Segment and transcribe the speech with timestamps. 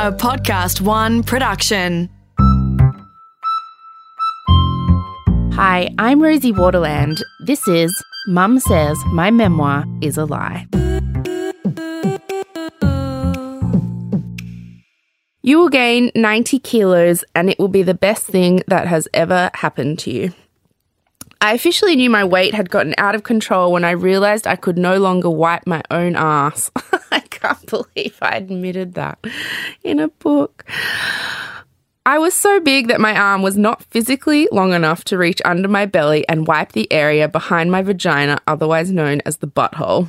[0.00, 2.08] a PodcastOne production.
[5.52, 7.20] Hi, I'm Rosie Waterland.
[7.44, 7.92] This is
[8.26, 10.66] Mum Says My Memoir is a Lie.
[15.42, 19.50] You will gain 90 kilos and it will be the best thing that has ever
[19.52, 20.32] happened to you.
[21.42, 24.76] I officially knew my weight had gotten out of control when I realized I could
[24.76, 26.70] no longer wipe my own ass.
[27.10, 29.18] I can't believe I admitted that
[29.82, 30.66] in a book.
[32.04, 35.68] I was so big that my arm was not physically long enough to reach under
[35.68, 40.08] my belly and wipe the area behind my vagina, otherwise known as the butthole.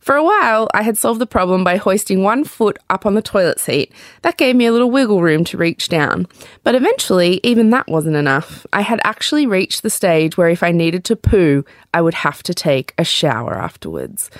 [0.00, 3.22] For a while, I had solved the problem by hoisting one foot up on the
[3.22, 3.92] toilet seat.
[4.22, 6.26] That gave me a little wiggle room to reach down.
[6.64, 8.66] But eventually, even that wasn't enough.
[8.72, 12.42] I had actually reached the stage where if I needed to poo, I would have
[12.44, 14.30] to take a shower afterwards.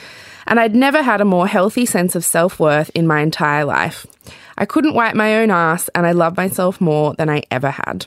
[0.47, 4.07] And I'd never had a more healthy sense of self worth in my entire life.
[4.57, 8.07] I couldn't wipe my own ass, and I love myself more than I ever had.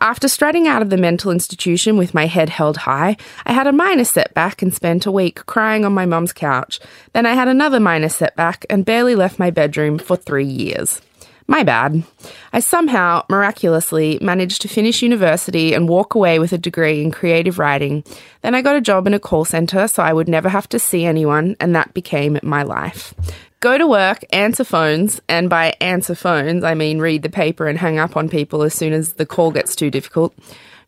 [0.00, 3.72] After strutting out of the mental institution with my head held high, I had a
[3.72, 6.78] minor setback and spent a week crying on my mum's couch.
[7.14, 11.00] Then I had another minor setback and barely left my bedroom for three years.
[11.50, 12.04] My bad.
[12.52, 17.58] I somehow, miraculously, managed to finish university and walk away with a degree in creative
[17.58, 18.04] writing.
[18.42, 20.78] Then I got a job in a call centre so I would never have to
[20.78, 23.14] see anyone, and that became my life.
[23.60, 27.76] Go to work, answer phones, and by answer phones, I mean read the paper and
[27.76, 30.32] hang up on people as soon as the call gets too difficult.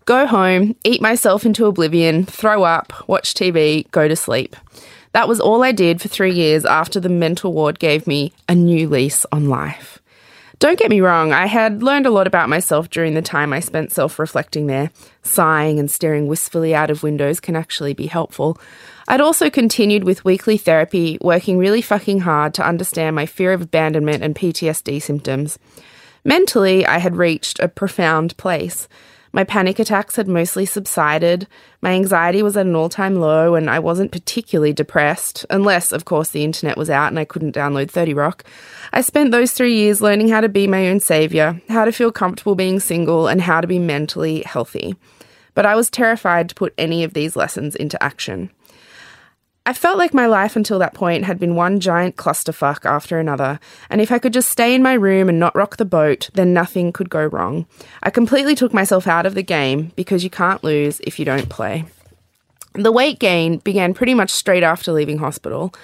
[0.04, 4.54] Go home, eat myself into oblivion, throw up, watch TV, go to sleep.
[5.12, 8.54] That was all I did for three years after the mental ward gave me a
[8.54, 10.00] new lease on life.
[10.60, 13.60] Don't get me wrong, I had learned a lot about myself during the time I
[13.60, 14.90] spent self reflecting there.
[15.22, 18.60] Sighing and staring wistfully out of windows can actually be helpful.
[19.08, 23.62] I'd also continued with weekly therapy, working really fucking hard to understand my fear of
[23.62, 25.58] abandonment and PTSD symptoms.
[26.24, 28.88] Mentally, I had reached a profound place.
[29.32, 31.46] My panic attacks had mostly subsided,
[31.82, 36.04] my anxiety was at an all time low, and I wasn't particularly depressed, unless, of
[36.04, 38.44] course, the internet was out and I couldn't download 30 Rock.
[38.92, 42.12] I spent those three years learning how to be my own saviour, how to feel
[42.12, 44.96] comfortable being single, and how to be mentally healthy.
[45.54, 48.50] But I was terrified to put any of these lessons into action.
[49.66, 53.60] I felt like my life until that point had been one giant clusterfuck after another,
[53.90, 56.54] and if I could just stay in my room and not rock the boat, then
[56.54, 57.66] nothing could go wrong.
[58.02, 61.50] I completely took myself out of the game because you can't lose if you don't
[61.50, 61.84] play.
[62.72, 65.74] The weight gain began pretty much straight after leaving hospital.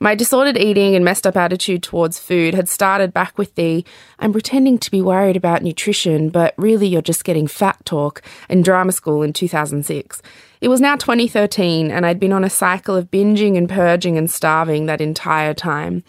[0.00, 3.84] My disordered eating and messed up attitude towards food had started back with the
[4.20, 8.62] I'm pretending to be worried about nutrition, but really you're just getting fat talk in
[8.62, 10.22] drama school in 2006.
[10.60, 14.30] It was now 2013, and I'd been on a cycle of binging and purging and
[14.30, 16.02] starving that entire time.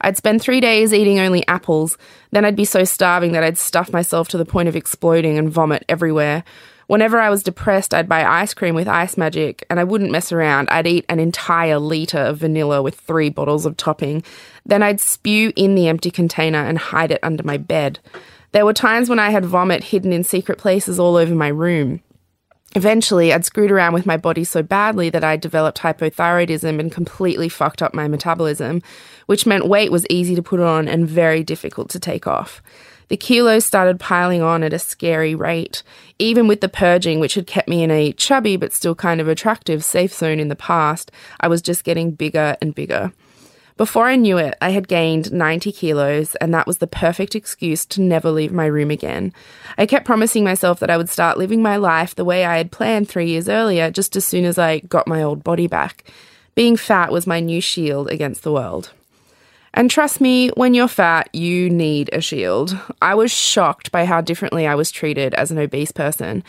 [0.00, 1.98] I'd spend three days eating only apples,
[2.30, 5.50] then I'd be so starving that I'd stuff myself to the point of exploding and
[5.50, 6.44] vomit everywhere.
[6.86, 10.30] Whenever I was depressed, I'd buy ice cream with ice magic and I wouldn't mess
[10.30, 10.68] around.
[10.70, 14.22] I'd eat an entire litre of vanilla with three bottles of topping.
[14.64, 17.98] Then I'd spew in the empty container and hide it under my bed.
[18.52, 22.02] There were times when I had vomit hidden in secret places all over my room.
[22.74, 27.48] Eventually, I'd screwed around with my body so badly that I developed hypothyroidism and completely
[27.48, 28.82] fucked up my metabolism,
[29.26, 32.60] which meant weight was easy to put on and very difficult to take off.
[33.08, 35.82] The kilos started piling on at a scary rate.
[36.18, 39.28] Even with the purging, which had kept me in a chubby but still kind of
[39.28, 43.12] attractive safe zone in the past, I was just getting bigger and bigger.
[43.76, 47.84] Before I knew it, I had gained 90 kilos, and that was the perfect excuse
[47.86, 49.34] to never leave my room again.
[49.76, 52.72] I kept promising myself that I would start living my life the way I had
[52.72, 56.10] planned three years earlier, just as soon as I got my old body back.
[56.54, 58.92] Being fat was my new shield against the world.
[59.74, 62.78] And trust me, when you're fat, you need a shield.
[63.02, 66.42] I was shocked by how differently I was treated as an obese person.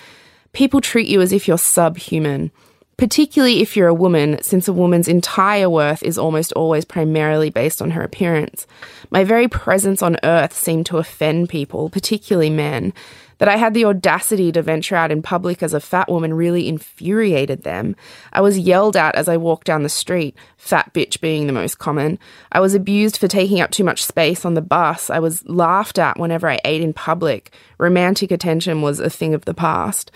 [0.54, 2.52] People treat you as if you're subhuman,
[2.97, 7.81] particularly if you're a woman, since a woman's entire worth is almost always primarily based
[7.81, 8.66] on her appearance.
[9.11, 12.94] My very presence on earth seemed to offend people, particularly men.
[13.38, 16.67] That I had the audacity to venture out in public as a fat woman really
[16.67, 17.96] infuriated them.
[18.34, 21.78] I was yelled at as I walked down the street, fat bitch being the most
[21.78, 22.17] common.
[22.52, 25.11] I was abused for taking up too much space on the bus.
[25.11, 27.53] I was laughed at whenever I ate in public.
[27.78, 30.11] Romantic attention was a thing of the past.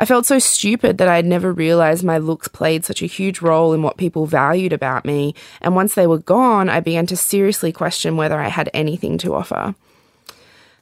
[0.00, 3.42] I felt so stupid that I had never realized my looks played such a huge
[3.42, 7.18] role in what people valued about me, and once they were gone, I began to
[7.18, 9.74] seriously question whether I had anything to offer.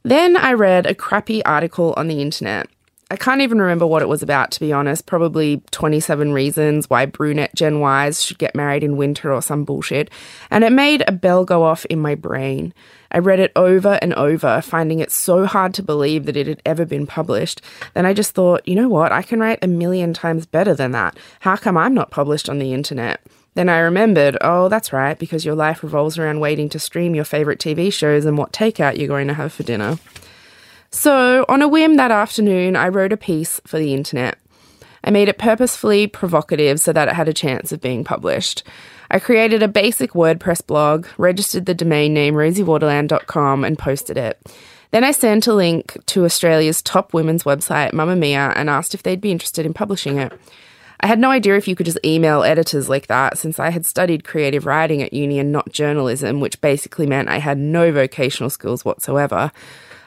[0.04, 2.68] Then I read a crappy article on the internet.
[3.10, 5.06] I can't even remember what it was about, to be honest.
[5.06, 10.10] Probably 27 reasons why brunette Gen Ys should get married in winter or some bullshit.
[10.50, 12.74] And it made a bell go off in my brain.
[13.10, 16.60] I read it over and over, finding it so hard to believe that it had
[16.66, 17.62] ever been published.
[17.94, 19.10] Then I just thought, you know what?
[19.10, 21.16] I can write a million times better than that.
[21.40, 23.22] How come I'm not published on the internet?
[23.54, 27.24] Then I remembered, oh, that's right, because your life revolves around waiting to stream your
[27.24, 29.98] favourite TV shows and what takeout you're going to have for dinner.
[30.90, 34.38] So, on a whim that afternoon, I wrote a piece for the internet.
[35.04, 38.62] I made it purposefully provocative so that it had a chance of being published.
[39.10, 44.40] I created a basic WordPress blog, registered the domain name rosiewaterland.com, and posted it.
[44.90, 49.20] Then I sent a link to Australia's top women's website, Mamamia, and asked if they'd
[49.20, 50.32] be interested in publishing it.
[51.00, 53.86] I had no idea if you could just email editors like that, since I had
[53.86, 58.50] studied creative writing at uni and not journalism, which basically meant I had no vocational
[58.50, 59.52] skills whatsoever.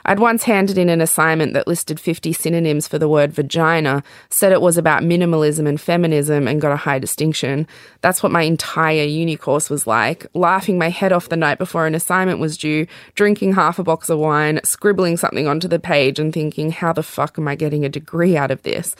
[0.05, 4.51] I'd once handed in an assignment that listed 50 synonyms for the word vagina, said
[4.51, 7.67] it was about minimalism and feminism, and got a high distinction.
[8.01, 11.87] That's what my entire uni course was like laughing my head off the night before
[11.87, 16.19] an assignment was due, drinking half a box of wine, scribbling something onto the page,
[16.19, 18.95] and thinking, how the fuck am I getting a degree out of this?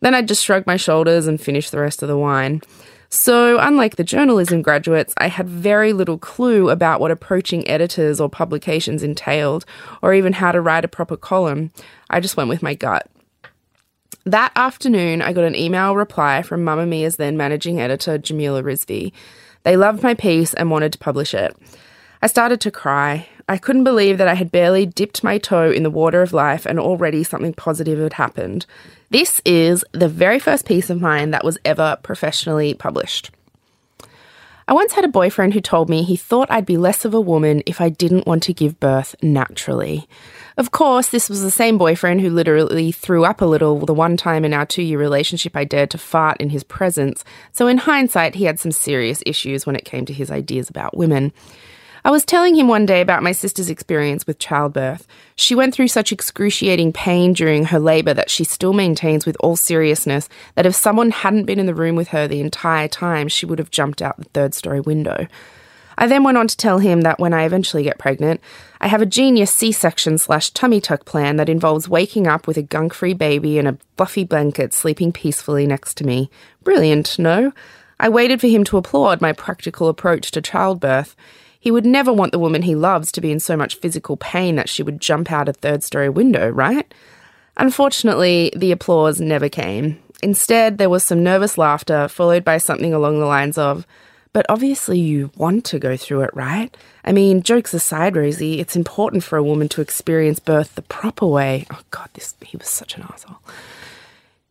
[0.00, 2.62] Then I'd just shrug my shoulders and finish the rest of the wine.
[3.12, 8.28] So, unlike the journalism graduates, I had very little clue about what approaching editors or
[8.28, 9.64] publications entailed,
[10.00, 11.72] or even how to write a proper column.
[12.08, 13.10] I just went with my gut.
[14.26, 19.12] That afternoon, I got an email reply from Mamamia's then managing editor, Jamila Rizvi.
[19.64, 21.56] They loved my piece and wanted to publish it.
[22.22, 23.28] I started to cry.
[23.50, 26.66] I couldn't believe that I had barely dipped my toe in the water of life
[26.66, 28.64] and already something positive had happened.
[29.10, 33.32] This is the very first piece of mine that was ever professionally published.
[34.68, 37.20] I once had a boyfriend who told me he thought I'd be less of a
[37.20, 40.06] woman if I didn't want to give birth naturally.
[40.56, 44.16] Of course, this was the same boyfriend who literally threw up a little the one
[44.16, 47.78] time in our two year relationship I dared to fart in his presence, so in
[47.78, 51.32] hindsight, he had some serious issues when it came to his ideas about women.
[52.04, 55.06] I was telling him one day about my sister's experience with childbirth.
[55.36, 59.56] She went through such excruciating pain during her labour that she still maintains with all
[59.56, 63.44] seriousness that if someone hadn't been in the room with her the entire time, she
[63.44, 65.26] would have jumped out the third story window.
[65.98, 68.40] I then went on to tell him that when I eventually get pregnant,
[68.80, 72.56] I have a genius C section slash tummy tuck plan that involves waking up with
[72.56, 76.30] a gunk free baby in a fluffy blanket sleeping peacefully next to me.
[76.64, 77.52] Brilliant, no?
[77.98, 81.14] I waited for him to applaud my practical approach to childbirth.
[81.60, 84.56] He would never want the woman he loves to be in so much physical pain
[84.56, 86.92] that she would jump out a third story window, right?
[87.58, 90.02] Unfortunately, the applause never came.
[90.22, 93.86] Instead, there was some nervous laughter, followed by something along the lines of,
[94.32, 96.74] But obviously, you want to go through it, right?
[97.04, 101.26] I mean, jokes aside, Rosie, it's important for a woman to experience birth the proper
[101.26, 101.66] way.
[101.70, 103.38] Oh, God, this, he was such an asshole.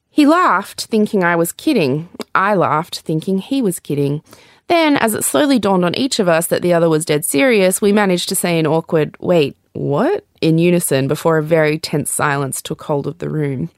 [0.10, 2.10] He laughed, thinking I was kidding.
[2.36, 4.22] I laughed, thinking he was kidding.
[4.70, 7.82] Then, as it slowly dawned on each of us that the other was dead serious,
[7.82, 10.24] we managed to say an awkward, wait, what?
[10.42, 13.70] in unison before a very tense silence took hold of the room.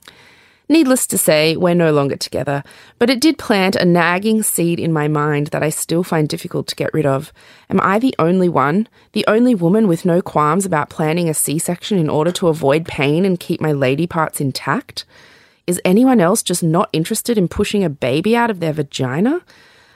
[0.70, 2.64] Needless to say, we're no longer together,
[2.98, 6.68] but it did plant a nagging seed in my mind that I still find difficult
[6.68, 7.34] to get rid of.
[7.70, 11.60] Am I the only one, the only woman with no qualms about planning a C
[11.60, 15.04] section in order to avoid pain and keep my lady parts intact?
[15.68, 19.42] Is anyone else just not interested in pushing a baby out of their vagina?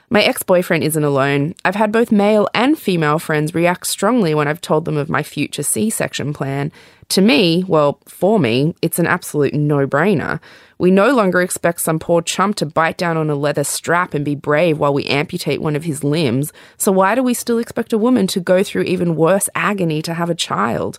[0.08, 1.54] My ex boyfriend isn't alone.
[1.64, 5.24] I've had both male and female friends react strongly when I've told them of my
[5.24, 6.70] future C section plan.
[7.10, 10.40] To me, well, for me, it's an absolute no brainer.
[10.78, 14.24] We no longer expect some poor chump to bite down on a leather strap and
[14.24, 17.92] be brave while we amputate one of his limbs, so why do we still expect
[17.92, 20.98] a woman to go through even worse agony to have a child?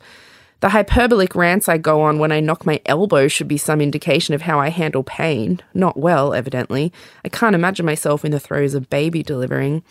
[0.59, 4.33] The hyperbolic rants I go on when I knock my elbow should be some indication
[4.33, 5.61] of how I handle pain.
[5.75, 6.91] Not well, evidently.
[7.23, 9.83] I can't imagine myself in the throes of baby delivering.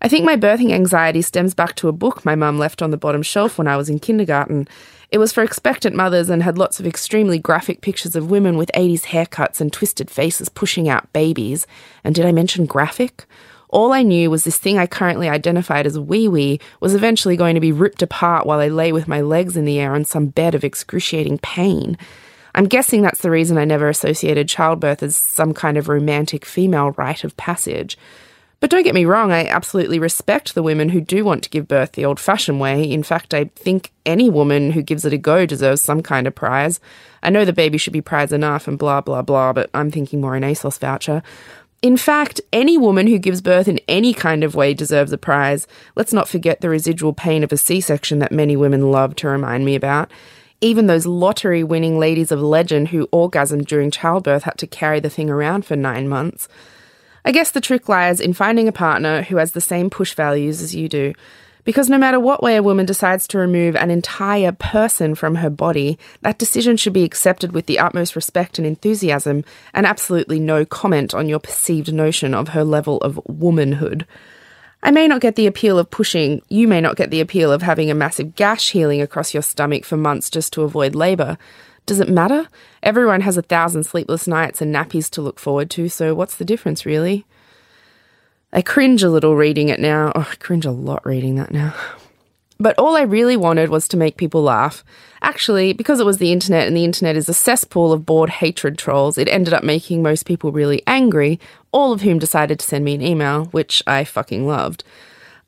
[0.00, 2.96] I think my birthing anxiety stems back to a book my mum left on the
[2.96, 4.66] bottom shelf when I was in kindergarten.
[5.10, 8.70] It was for expectant mothers and had lots of extremely graphic pictures of women with
[8.74, 11.66] 80s haircuts and twisted faces pushing out babies.
[12.02, 13.26] And did I mention graphic?
[13.72, 17.54] All I knew was this thing I currently identified as wee wee was eventually going
[17.54, 20.26] to be ripped apart while I lay with my legs in the air on some
[20.26, 21.96] bed of excruciating pain.
[22.54, 26.90] I'm guessing that's the reason I never associated childbirth as some kind of romantic female
[26.92, 27.96] rite of passage.
[28.60, 31.66] But don't get me wrong, I absolutely respect the women who do want to give
[31.66, 32.84] birth the old fashioned way.
[32.84, 36.34] In fact, I think any woman who gives it a go deserves some kind of
[36.36, 36.78] prize.
[37.24, 40.20] I know the baby should be prize enough and blah, blah, blah, but I'm thinking
[40.20, 41.24] more an ASOS voucher.
[41.82, 45.66] In fact, any woman who gives birth in any kind of way deserves a prize.
[45.96, 49.28] Let's not forget the residual pain of a C section that many women love to
[49.28, 50.08] remind me about.
[50.60, 55.10] Even those lottery winning ladies of legend who orgasmed during childbirth had to carry the
[55.10, 56.46] thing around for nine months.
[57.24, 60.62] I guess the trick lies in finding a partner who has the same push values
[60.62, 61.14] as you do.
[61.64, 65.50] Because no matter what way a woman decides to remove an entire person from her
[65.50, 70.64] body, that decision should be accepted with the utmost respect and enthusiasm, and absolutely no
[70.64, 74.06] comment on your perceived notion of her level of womanhood.
[74.82, 77.62] I may not get the appeal of pushing, you may not get the appeal of
[77.62, 81.38] having a massive gash healing across your stomach for months just to avoid labour.
[81.86, 82.48] Does it matter?
[82.82, 86.44] Everyone has a thousand sleepless nights and nappies to look forward to, so what's the
[86.44, 87.24] difference, really?
[88.52, 90.12] I cringe a little reading it now.
[90.14, 91.74] Oh, I cringe a lot reading that now.
[92.58, 94.84] But all I really wanted was to make people laugh.
[95.22, 98.76] Actually, because it was the internet and the internet is a cesspool of bored hatred
[98.76, 101.40] trolls, it ended up making most people really angry,
[101.72, 104.84] all of whom decided to send me an email, which I fucking loved.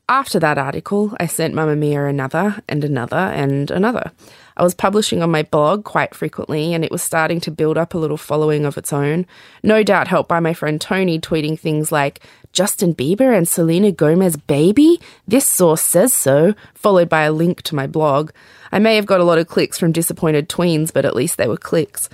[0.07, 4.11] After that article, I sent Mamamia another and another and another.
[4.57, 7.93] I was publishing on my blog quite frequently, and it was starting to build up
[7.93, 9.25] a little following of its own.
[9.63, 12.21] No doubt helped by my friend Tony tweeting things like,
[12.55, 15.01] Justin Bieber and Selena Gomez baby?
[15.27, 18.31] This source says so, followed by a link to my blog.
[18.71, 21.49] I may have got a lot of clicks from disappointed tweens, but at least they
[21.49, 22.09] were clicks.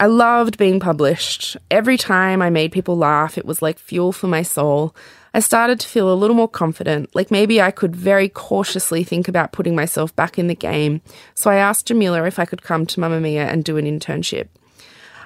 [0.00, 1.58] I loved being published.
[1.70, 4.96] Every time I made people laugh, it was like fuel for my soul.
[5.34, 9.28] I started to feel a little more confident, like maybe I could very cautiously think
[9.28, 11.02] about putting myself back in the game.
[11.34, 14.48] So I asked Jamila if I could come to Mamamia and do an internship.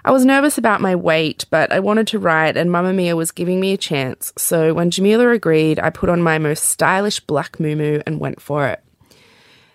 [0.07, 3.59] I was nervous about my weight, but I wanted to write, and Mamamia was giving
[3.59, 4.35] me a chance.
[4.37, 8.67] So when Jamila agreed, I put on my most stylish black muumuu and went for
[8.69, 8.85] it.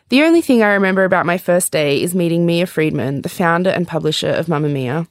[0.09, 3.71] The only thing I remember about my first day is meeting Mia Freedman, the founder
[3.71, 5.07] and publisher of Mamamia.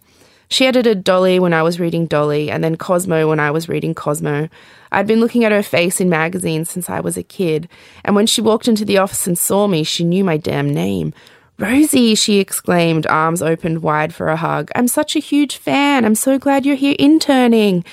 [0.50, 3.96] She edited Dolly when I was reading Dolly, and then Cosmo when I was reading
[3.96, 4.48] Cosmo.
[4.92, 7.68] I'd been looking at her face in magazines since I was a kid,
[8.04, 11.12] and when she walked into the office and saw me, she knew my damn name.
[11.58, 14.70] Rosie, she exclaimed, arms opened wide for a hug.
[14.76, 16.04] I'm such a huge fan.
[16.04, 17.84] I'm so glad you're here interning.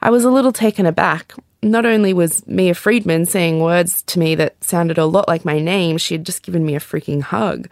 [0.00, 1.34] I was a little taken aback.
[1.62, 5.58] Not only was Mia Freedman saying words to me that sounded a lot like my
[5.58, 7.68] name, she had just given me a freaking hug.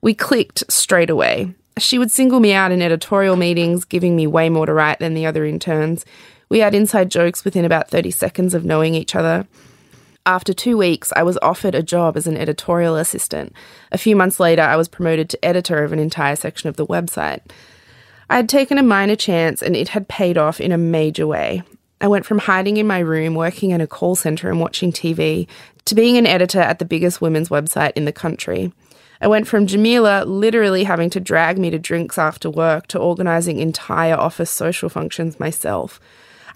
[0.00, 1.54] We clicked straight away.
[1.76, 5.12] She would single me out in editorial meetings, giving me way more to write than
[5.12, 6.06] the other interns.
[6.48, 9.46] We had inside jokes within about 30 seconds of knowing each other.
[10.28, 13.54] After two weeks, I was offered a job as an editorial assistant.
[13.90, 16.86] A few months later, I was promoted to editor of an entire section of the
[16.86, 17.40] website.
[18.28, 21.62] I had taken a minor chance and it had paid off in a major way.
[22.02, 25.48] I went from hiding in my room, working in a call centre and watching TV,
[25.86, 28.70] to being an editor at the biggest women's website in the country.
[29.22, 33.60] I went from Jamila literally having to drag me to drinks after work to organising
[33.60, 35.98] entire office social functions myself.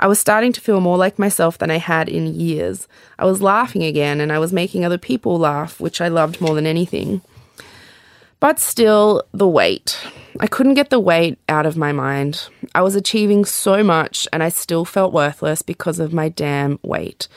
[0.03, 2.89] I was starting to feel more like myself than I had in years.
[3.21, 6.57] I was laughing again and I was making other people laugh, which I loved more
[6.57, 7.21] than anything.
[8.41, 10.05] But still, the weight.
[10.41, 12.49] I couldn't get the weight out of my mind.
[12.75, 17.29] I was achieving so much and I still felt worthless because of my damn weight.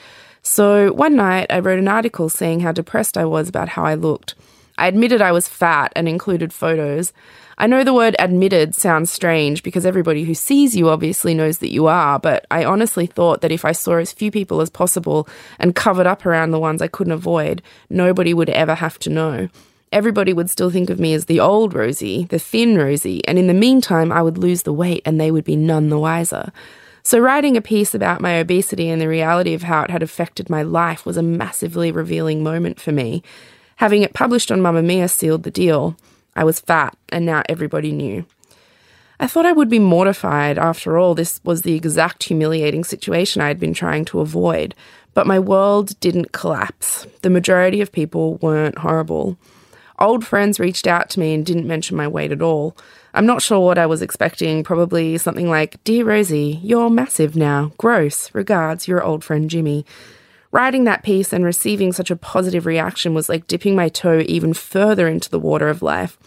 [0.41, 3.93] So one night I wrote an article saying how depressed I was about how I
[3.93, 4.33] looked.
[4.75, 7.13] I admitted I was fat and included photos.
[7.57, 11.71] I know the word admitted sounds strange because everybody who sees you obviously knows that
[11.71, 15.27] you are, but I honestly thought that if I saw as few people as possible
[15.57, 19.49] and covered up around the ones I couldn't avoid, nobody would ever have to know.
[19.93, 23.47] Everybody would still think of me as the old Rosie, the thin Rosie, and in
[23.47, 26.51] the meantime, I would lose the weight and they would be none the wiser.
[27.03, 30.49] So, writing a piece about my obesity and the reality of how it had affected
[30.49, 33.23] my life was a massively revealing moment for me.
[33.77, 35.95] Having it published on Mamamia sealed the deal.
[36.35, 38.25] I was fat, and now everybody knew.
[39.19, 40.57] I thought I would be mortified.
[40.57, 44.75] After all, this was the exact humiliating situation I had been trying to avoid.
[45.13, 47.07] But my world didn't collapse.
[47.21, 49.37] The majority of people weren't horrible.
[49.97, 52.75] Old friends reached out to me and didn't mention my weight at all.
[53.13, 57.71] I'm not sure what I was expecting, probably something like, Dear Rosie, you're massive now.
[57.77, 58.29] Gross.
[58.35, 59.85] Regards, your old friend Jimmy.
[60.55, 64.53] Writing that piece and receiving such a positive reaction was like dipping my toe even
[64.53, 66.17] further into the water of life.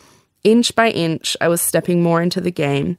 [0.45, 2.99] Inch by inch, I was stepping more into the game.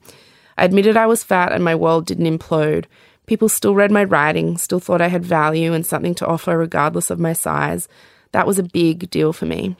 [0.57, 2.85] I admitted I was fat and my world didn't implode.
[3.27, 7.11] People still read my writing, still thought I had value and something to offer regardless
[7.11, 7.87] of my size.
[8.31, 9.75] That was a big deal for me.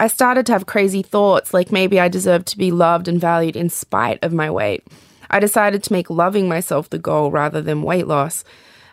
[0.00, 3.54] I started to have crazy thoughts like maybe I deserved to be loved and valued
[3.54, 4.84] in spite of my weight.
[5.30, 8.42] I decided to make loving myself the goal rather than weight loss.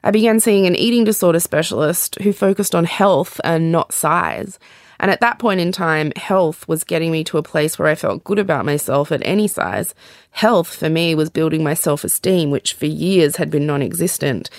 [0.03, 4.57] I began seeing an eating disorder specialist who focused on health and not size.
[4.99, 7.95] And at that point in time, health was getting me to a place where I
[7.95, 9.95] felt good about myself at any size.
[10.31, 14.49] Health for me was building my self esteem, which for years had been non existent.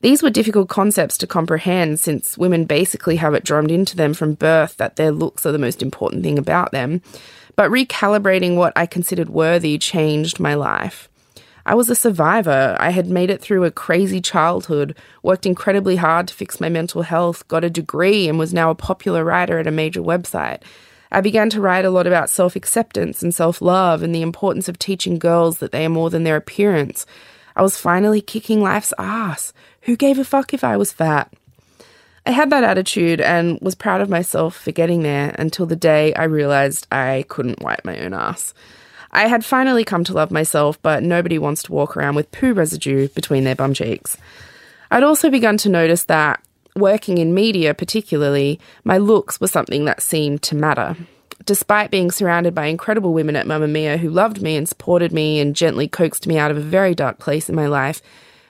[0.00, 4.34] These were difficult concepts to comprehend since women basically have it drummed into them from
[4.34, 7.02] birth that their looks are the most important thing about them.
[7.56, 11.08] But recalibrating what I considered worthy changed my life.
[11.68, 12.78] I was a survivor.
[12.80, 17.02] I had made it through a crazy childhood, worked incredibly hard to fix my mental
[17.02, 20.62] health, got a degree, and was now a popular writer at a major website.
[21.12, 24.66] I began to write a lot about self acceptance and self love and the importance
[24.70, 27.04] of teaching girls that they are more than their appearance.
[27.54, 29.52] I was finally kicking life's ass.
[29.82, 31.30] Who gave a fuck if I was fat?
[32.24, 36.14] I had that attitude and was proud of myself for getting there until the day
[36.14, 38.54] I realized I couldn't wipe my own ass.
[39.12, 42.52] I had finally come to love myself, but nobody wants to walk around with poo
[42.52, 44.16] residue between their bum cheeks.
[44.90, 46.42] I'd also begun to notice that,
[46.76, 50.96] working in media particularly, my looks were something that seemed to matter.
[51.44, 55.56] Despite being surrounded by incredible women at Mamamia who loved me and supported me and
[55.56, 58.02] gently coaxed me out of a very dark place in my life,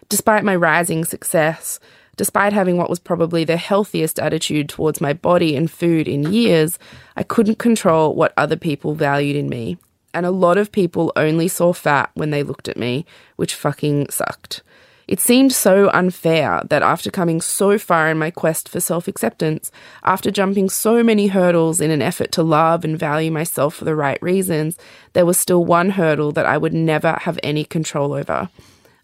[0.09, 1.79] Despite my rising success,
[2.17, 6.79] despite having what was probably the healthiest attitude towards my body and food in years,
[7.15, 9.77] I couldn't control what other people valued in me.
[10.15, 13.05] And a lot of people only saw fat when they looked at me,
[13.37, 14.63] which fucking sucked.
[15.07, 19.71] It seemed so unfair that after coming so far in my quest for self acceptance,
[20.03, 23.95] after jumping so many hurdles in an effort to love and value myself for the
[23.95, 24.77] right reasons,
[25.15, 28.51] there was still one hurdle that I would never have any control over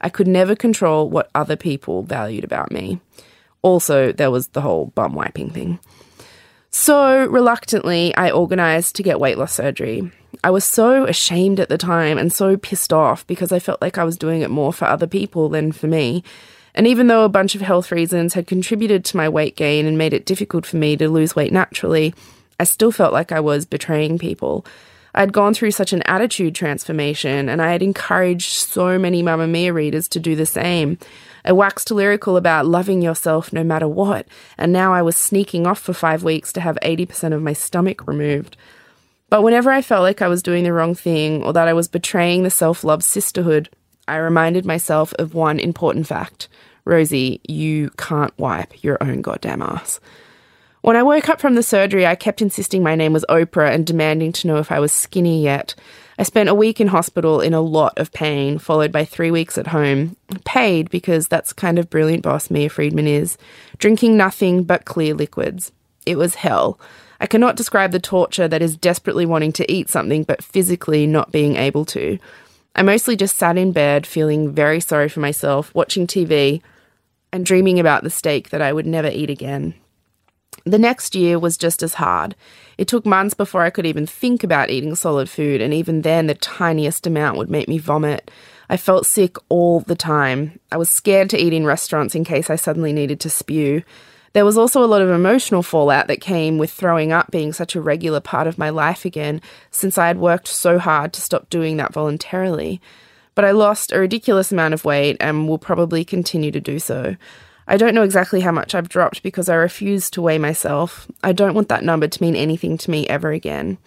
[0.05, 3.01] I could never control what other people valued about me.
[3.63, 5.79] Also, there was the whole bum wiping thing.
[6.69, 10.13] So, reluctantly, I organised to get weight loss surgery.
[10.43, 13.99] I was so ashamed at the time and so pissed off because I felt like
[13.99, 16.25] I was doing it more for other people than for me.
[16.75, 19.97] And even though a bunch of health reasons had contributed to my weight gain and
[19.97, 22.15] made it difficult for me to lose weight naturally,
[22.59, 24.67] I still felt like I was betraying people.
[25.15, 30.09] I'd gone through such an attitude transformation and I had encouraged so many Mamamia readers
[30.09, 30.99] to do the same.
[31.45, 34.27] I waxed lyrical about loving yourself no matter what,
[34.57, 38.07] and now I was sneaking off for five weeks to have 80% of my stomach
[38.09, 38.57] removed.
[39.31, 41.89] But whenever I felt like I was doing the wrong thing or that I was
[41.89, 43.69] betraying the self love sisterhood,
[44.07, 46.49] I reminded myself of one important fact
[46.85, 50.01] Rosie, you can't wipe your own goddamn ass.
[50.83, 53.87] When I woke up from the surgery, I kept insisting my name was Oprah and
[53.87, 55.75] demanding to know if I was skinny yet.
[56.19, 59.57] I spent a week in hospital in a lot of pain, followed by three weeks
[59.57, 60.17] at home.
[60.45, 63.39] Paid because that's kind of brilliant boss Mia Freedman is,
[63.79, 65.73] drinking nothing but clear liquids.
[66.05, 66.79] It was hell.
[67.25, 71.33] I cannot describe the torture that is desperately wanting to eat something but physically not
[71.33, 72.19] being able to.
[72.77, 76.61] I mostly just sat in bed feeling very sorry for myself, watching TV,
[77.33, 79.73] and dreaming about the steak that I would never eat again.
[80.67, 82.37] The next year was just as hard.
[82.77, 86.27] It took months before I could even think about eating solid food, and even then,
[86.27, 88.31] the tiniest amount would make me vomit.
[88.69, 90.61] I felt sick all the time.
[90.71, 93.83] I was scared to eat in restaurants in case I suddenly needed to spew.
[94.35, 97.77] There was also a lot of emotional fallout that came with throwing up being such
[97.77, 101.49] a regular part of my life again, since I had worked so hard to stop
[101.51, 102.81] doing that voluntarily.
[103.37, 107.17] But I lost a ridiculous amount of weight and will probably continue to do so.
[107.69, 111.07] I don't know exactly how much I've dropped because I refuse to weigh myself.
[111.23, 113.79] I don't want that number to mean anything to me ever again.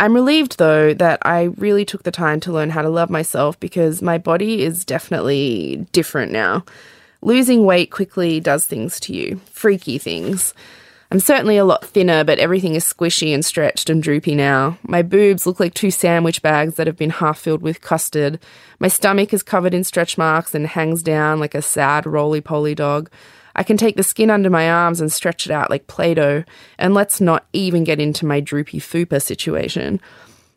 [0.00, 3.60] I'm relieved though that I really took the time to learn how to love myself
[3.60, 6.64] because my body is definitely different now.
[7.22, 10.54] Losing weight quickly does things to you, freaky things.
[11.10, 14.78] I'm certainly a lot thinner, but everything is squishy and stretched and droopy now.
[14.82, 18.40] My boobs look like two sandwich bags that have been half filled with custard.
[18.80, 22.74] My stomach is covered in stretch marks and hangs down like a sad roly poly
[22.74, 23.08] dog.
[23.54, 26.44] I can take the skin under my arms and stretch it out like Play Doh,
[26.76, 30.00] and let's not even get into my droopy fupa situation.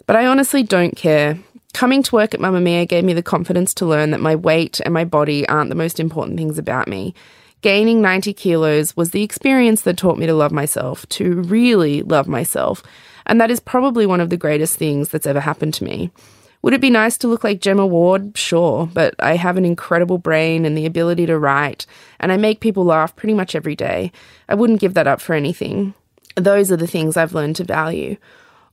[0.05, 1.37] But I honestly don't care.
[1.73, 4.93] Coming to work at Mamamia gave me the confidence to learn that my weight and
[4.93, 7.13] my body aren't the most important things about me.
[7.61, 12.27] Gaining 90 kilos was the experience that taught me to love myself, to really love
[12.27, 12.81] myself.
[13.25, 16.09] And that is probably one of the greatest things that's ever happened to me.
[16.61, 18.37] Would it be nice to look like Gemma Ward?
[18.37, 21.85] Sure, but I have an incredible brain and the ability to write,
[22.19, 24.11] and I make people laugh pretty much every day.
[24.49, 25.93] I wouldn't give that up for anything.
[26.35, 28.17] Those are the things I've learned to value.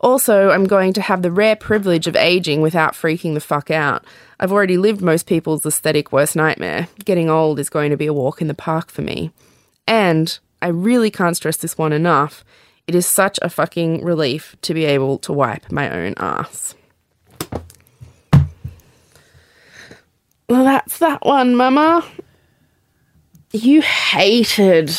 [0.00, 4.04] Also, I'm going to have the rare privilege of aging without freaking the fuck out.
[4.38, 6.88] I've already lived most people's aesthetic worst nightmare.
[7.04, 9.30] Getting old is going to be a walk in the park for me.
[9.86, 12.44] And I really can't stress this one enough.
[12.86, 16.74] It is such a fucking relief to be able to wipe my own ass.
[20.48, 22.04] Well, that's that one, Mama.
[23.52, 24.92] You hated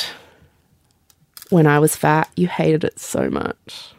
[1.49, 2.29] when I was fat.
[2.35, 3.93] You hated it so much.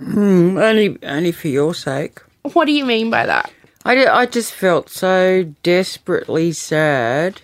[0.00, 2.20] Mm, only, only for your sake.
[2.54, 3.52] What do you mean by that?
[3.84, 7.40] I, I just felt so desperately sad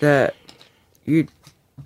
[0.00, 0.34] that
[1.04, 1.30] you'd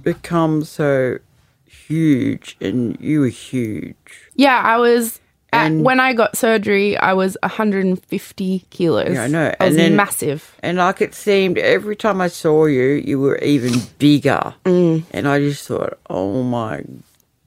[0.03, 1.19] become so
[1.67, 3.97] huge, and you were huge.
[4.35, 5.21] Yeah, I was.
[5.53, 9.15] At, And- when I got surgery, I was 150 kilos.
[9.15, 9.55] Yeah, I know.
[9.59, 10.55] I was And then- massive.
[10.63, 14.55] And like it seemed every time I saw you, you were even bigger.
[14.65, 15.05] Mm.
[15.13, 16.83] And I just thought, oh my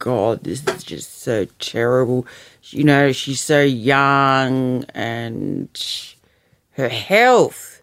[0.01, 2.25] God, this is just so terrible.
[2.71, 5.69] You know, she's so young and
[6.71, 7.81] her health.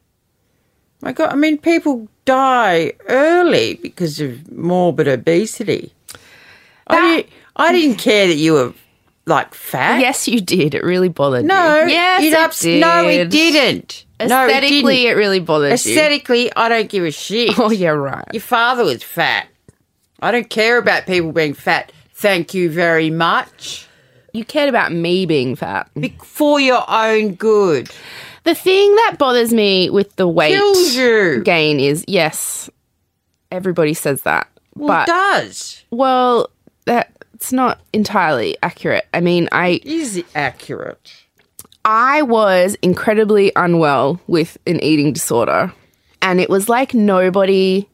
[1.00, 5.92] My God, I mean, people die early because of morbid obesity.
[6.88, 8.74] I, That- didn't, I didn't care that you were
[9.26, 10.00] like fat.
[10.00, 10.74] Yes, you did.
[10.74, 11.48] It really bothered me.
[11.48, 11.90] No, you.
[11.90, 12.22] Yes,
[12.62, 12.81] it it did.
[12.81, 14.04] No, it didn't.
[14.20, 15.12] No, it Aesthetically, didn't.
[15.12, 15.74] it really bothered you.
[15.74, 17.57] Aesthetically, I don't give a shit.
[17.61, 18.24] Oh, yeah, right.
[18.33, 19.46] Your father was fat.
[20.20, 21.92] I don't care about people being fat.
[22.18, 23.87] Thank you very much.
[24.33, 25.88] You cared about me being fat.
[25.98, 27.88] Be- For your own good.
[28.44, 31.42] The thing that bothers me with the weight Kills you.
[31.44, 32.68] gain is yes,
[33.52, 35.85] everybody says that, Well, but it does.
[35.90, 36.50] well,
[36.87, 39.07] that's not entirely accurate.
[39.14, 41.12] I mean, I Is it accurate?
[41.85, 45.72] I was incredibly unwell with an eating disorder,
[46.20, 47.88] and it was like nobody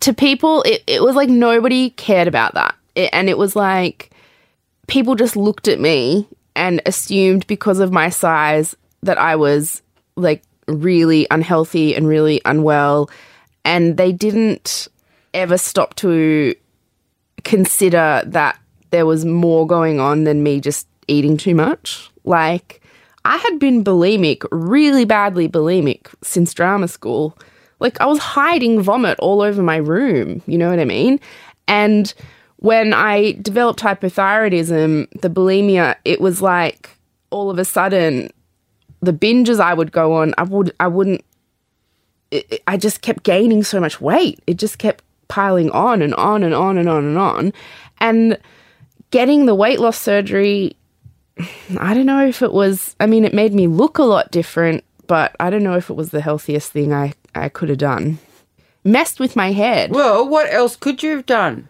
[0.00, 0.62] to people.
[0.62, 4.10] It it was like nobody cared about that, it, and it was like
[4.88, 9.80] people just looked at me and assumed because of my size that I was
[10.16, 13.08] like really unhealthy and really unwell,
[13.64, 14.88] and they didn't
[15.32, 16.54] ever stop to
[17.44, 18.58] consider that
[18.90, 22.10] there was more going on than me just eating too much.
[22.24, 22.82] Like,
[23.24, 27.38] I had been bulimic, really badly bulimic, since drama school.
[27.78, 31.20] Like, I was hiding vomit all over my room, you know what I mean?
[31.68, 32.12] And
[32.58, 36.90] when I developed hypothyroidism, the bulimia, it was like
[37.30, 38.30] all of a sudden
[39.00, 41.24] the binges I would go on, I would I wouldn't
[42.30, 44.40] it, I just kept gaining so much weight.
[44.46, 47.52] It just kept piling on and on and on and on and on.
[48.00, 48.38] And
[49.10, 50.76] getting the weight loss surgery,
[51.78, 54.84] I don't know if it was, I mean, it made me look a lot different,
[55.06, 58.18] but I don't know if it was the healthiest thing I, I could have done.
[58.84, 59.90] Messed with my head.
[59.90, 61.68] Well, what else could you have done?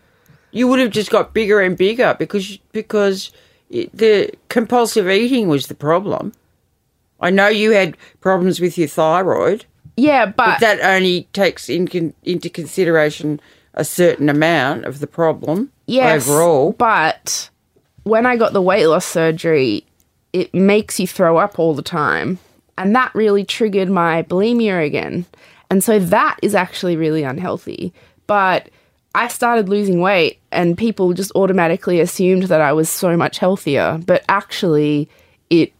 [0.51, 3.31] You would have just got bigger and bigger because because
[3.71, 6.33] it, the compulsive eating was the problem.
[7.21, 9.67] I know you had problems with your thyroid,
[9.99, 13.41] yeah, but, but that only takes in, con- into consideration
[13.75, 16.73] a certain amount of the problem yes, overall.
[16.73, 17.51] But
[18.05, 19.85] when I got the weight loss surgery,
[20.33, 22.39] it makes you throw up all the time.
[22.77, 25.27] And that really triggered my bulimia again.
[25.69, 27.93] And so that is actually really unhealthy.
[28.29, 28.71] But
[29.14, 34.01] I started losing weight and people just automatically assumed that I was so much healthier.
[34.07, 35.09] But actually,
[35.51, 35.73] it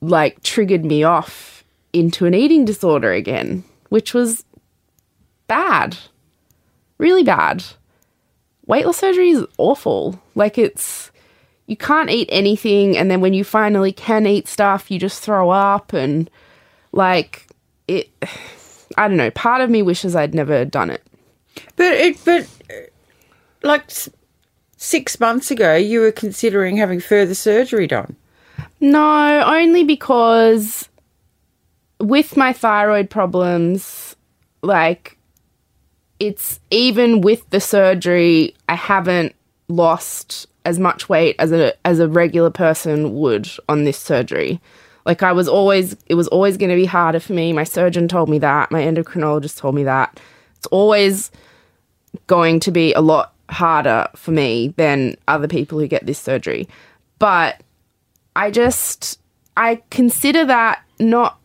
[0.00, 4.44] like triggered me off into an eating disorder again, which was
[5.46, 5.96] bad.
[6.98, 7.64] Really bad
[8.70, 10.22] weight loss surgery is awful.
[10.36, 11.10] Like it's
[11.66, 15.50] you can't eat anything and then when you finally can eat stuff, you just throw
[15.50, 16.30] up and
[16.92, 17.48] like
[17.88, 18.08] it
[18.96, 21.02] I don't know, part of me wishes I'd never done it.
[21.76, 22.48] But it, but
[23.62, 23.90] like
[24.76, 28.16] six months ago, you were considering having further surgery done.
[28.80, 30.88] No, only because
[31.98, 34.16] with my thyroid problems,
[34.62, 35.18] like
[36.18, 39.34] it's even with the surgery, I haven't
[39.68, 44.60] lost as much weight as a as a regular person would on this surgery.
[45.06, 47.52] Like I was always it was always going to be harder for me.
[47.52, 50.20] My surgeon told me that, my endocrinologist told me that.
[50.56, 51.30] It's always
[52.26, 56.68] going to be a lot harder for me than other people who get this surgery.
[57.18, 57.62] But
[58.36, 59.18] I just
[59.56, 61.38] I consider that not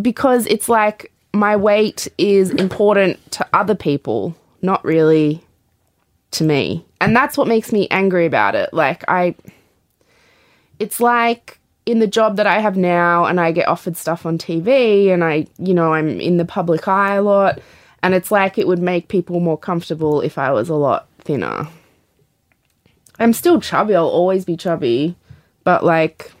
[0.00, 5.44] because it's like my weight is important to other people, not really
[6.32, 6.84] to me.
[7.00, 8.72] And that's what makes me angry about it.
[8.72, 9.34] Like I
[10.78, 14.38] it's like in the job that I have now and I get offered stuff on
[14.38, 17.60] TV and I, you know, I'm in the public eye a lot
[18.02, 21.68] and it's like it would make people more comfortable if I was a lot thinner.
[23.18, 25.16] I'm still chubby, I'll always be chubby,
[25.64, 26.32] but like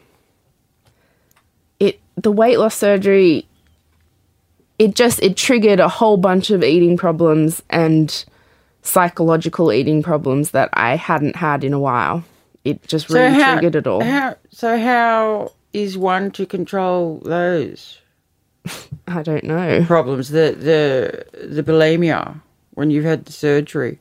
[1.80, 3.46] it the weight loss surgery
[4.78, 8.24] it just it triggered a whole bunch of eating problems and
[8.82, 12.24] psychological eating problems that I hadn't had in a while.
[12.64, 14.02] It just really triggered it all.
[14.02, 18.00] How, so how is one to control those
[19.08, 19.84] I don't know.
[19.86, 20.30] problems?
[20.30, 22.40] The the the bulimia
[22.74, 23.98] when you've had the surgery.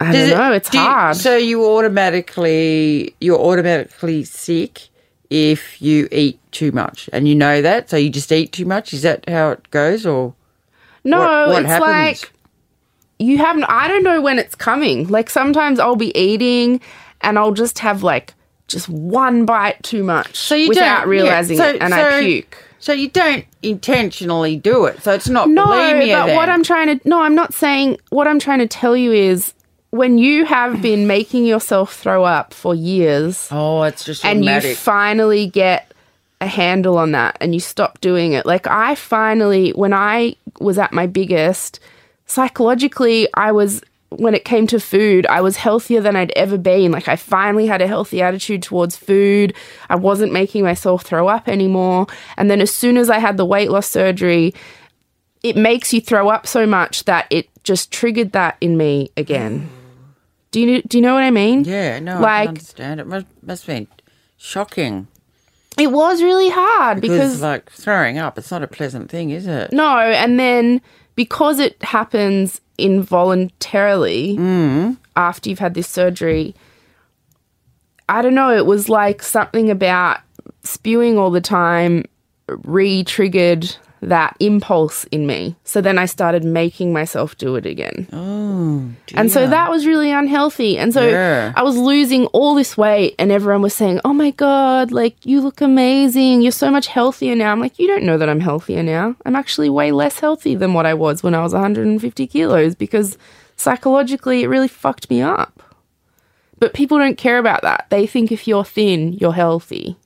[0.00, 0.52] I Does don't know.
[0.52, 1.16] It's do you- hard.
[1.16, 4.88] so you automatically you're automatically sick
[5.30, 7.90] if you eat too much, and you know that.
[7.90, 8.92] So you just eat too much.
[8.92, 10.34] Is that how it goes, or
[11.04, 12.22] no, what- what it's happens?
[12.22, 12.32] like
[13.18, 15.08] you haven't I don't know when it's coming.
[15.08, 16.80] Like sometimes I'll be eating
[17.22, 18.34] and I'll just have like
[18.68, 22.08] just one bite too much So you without don't realizing yeah, so- it and so-
[22.08, 22.58] I puke.
[22.78, 25.02] So you don't intentionally do it.
[25.02, 26.36] So it's not No, bulimia but then.
[26.36, 29.54] what I'm trying to no, I'm not saying what I'm trying to tell you is
[29.90, 34.74] when you have been making yourself throw up for years Oh, it's just and you
[34.74, 35.90] finally get
[36.40, 38.44] a handle on that and you stop doing it.
[38.44, 41.80] Like I finally when I was at my biggest,
[42.26, 46.92] psychologically I was when it came to food, I was healthier than I'd ever been.
[46.92, 49.54] Like I finally had a healthy attitude towards food.
[49.88, 52.06] I wasn't making myself throw up anymore.
[52.36, 54.54] And then as soon as I had the weight loss surgery,
[55.42, 59.68] it makes you throw up so much that it just triggered that in me again.
[60.56, 61.64] Do you do you know what I mean?
[61.64, 62.98] yeah, no, I can understand.
[62.98, 63.88] It must, must have been
[64.38, 65.06] shocking.
[65.78, 69.46] it was really hard Because, because like, throwing up, it's not a pleasant thing, is
[69.46, 69.70] it?
[69.70, 70.80] no, and then
[71.14, 74.96] because it happens involuntarily mm.
[75.14, 76.54] after you've had this surgery,
[78.08, 80.20] I don't know, it was like something about
[80.62, 82.06] spewing all the time
[82.48, 85.56] re triggered that impulse in me.
[85.64, 88.06] So then I started making myself do it again.
[88.12, 90.78] Oh, And so that was really unhealthy.
[90.78, 91.52] And so Yeah.
[91.56, 95.40] I was losing all this weight, and everyone was saying, Oh my God, like you
[95.40, 96.40] look amazing.
[96.40, 97.50] You're so much healthier now.
[97.50, 99.16] I'm like, You don't know that I'm healthier now.
[99.26, 103.18] I'm actually way less healthy than what I was when I was 150 kilos because
[103.56, 105.62] psychologically it really fucked me up.
[106.60, 107.86] But people don't care about that.
[107.90, 109.96] They think if you're thin, you're healthy.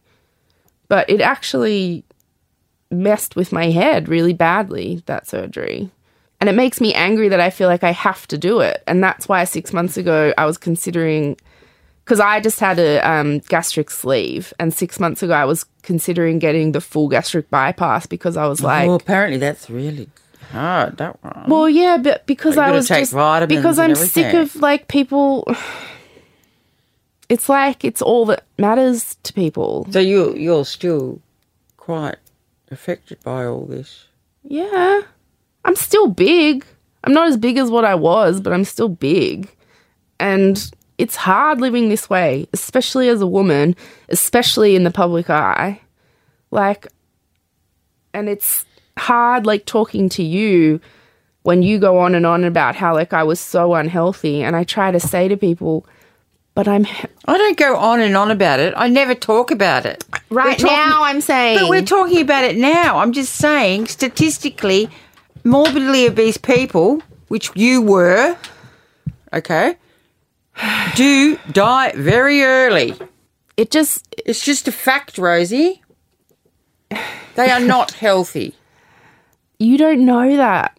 [0.89, 2.03] But it actually
[2.91, 5.91] messed with my head really badly, that surgery.
[6.41, 8.83] And it makes me angry that I feel like I have to do it.
[8.87, 11.37] And that's why six months ago I was considering,
[12.05, 14.53] because I just had a um, gastric sleeve.
[14.59, 18.63] And six months ago I was considering getting the full gastric bypass because I was
[18.63, 20.09] like, well, apparently that's really
[20.51, 21.45] hard, that one.
[21.47, 25.47] well, yeah, but because I was take just because I'm sick of like people.
[27.29, 29.87] It's like it's all that matters to people.
[29.93, 31.21] so you, you're still
[31.77, 32.17] quite
[32.71, 34.07] affected by all this.
[34.43, 35.03] Yeah,
[35.65, 36.65] I'm still big.
[37.05, 39.51] I'm not as big as what I was, but I'm still big,
[40.19, 43.75] and it's hard living this way, especially as a woman,
[44.11, 45.81] especially in the public eye.
[46.51, 46.87] Like,
[48.13, 48.67] and it's
[48.99, 50.81] hard, like talking to you
[51.43, 54.65] when you go on and on about how like I was so unhealthy, and I
[54.65, 55.87] try to say to people,
[56.61, 56.87] but I'm
[57.25, 58.75] I don't go on and on about it.
[58.77, 60.05] I never talk about it.
[60.29, 61.03] right talking- now.
[61.05, 62.99] I'm saying, But we're talking about it now.
[62.99, 64.91] I'm just saying, statistically,
[65.43, 68.37] morbidly obese people, which you were,
[69.33, 69.77] okay,
[70.97, 72.95] do die very early.
[73.57, 75.81] it just It's just a fact, Rosie.
[77.37, 78.55] They are not healthy.
[79.59, 80.77] You don't know that.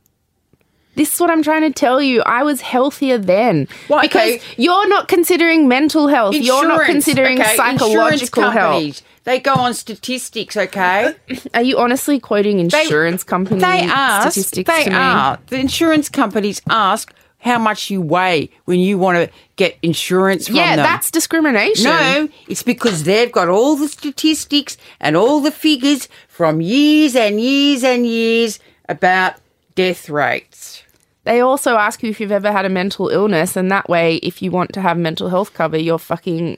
[0.95, 2.21] This is what I'm trying to tell you.
[2.23, 3.67] I was healthier then.
[3.89, 4.33] Well, okay.
[4.33, 6.35] Because you're not considering mental health.
[6.35, 9.01] you're not considering okay, psychological health.
[9.23, 11.13] They go on statistics, okay?
[11.53, 13.61] Are you honestly quoting insurance companies?
[13.61, 14.31] They ask.
[14.31, 14.95] statistics They to me?
[14.95, 15.39] are.
[15.47, 20.55] The insurance companies ask how much you weigh when you want to get insurance from
[20.57, 20.83] Yeah, them.
[20.85, 21.85] that's discrimination.
[21.85, 27.39] No, it's because they've got all the statistics and all the figures from years and
[27.39, 29.35] years and years about
[29.75, 30.83] death rates.
[31.23, 34.41] They also ask you if you've ever had a mental illness, and that way, if
[34.41, 36.57] you want to have mental health cover, your fucking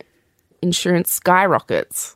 [0.62, 2.16] insurance skyrockets.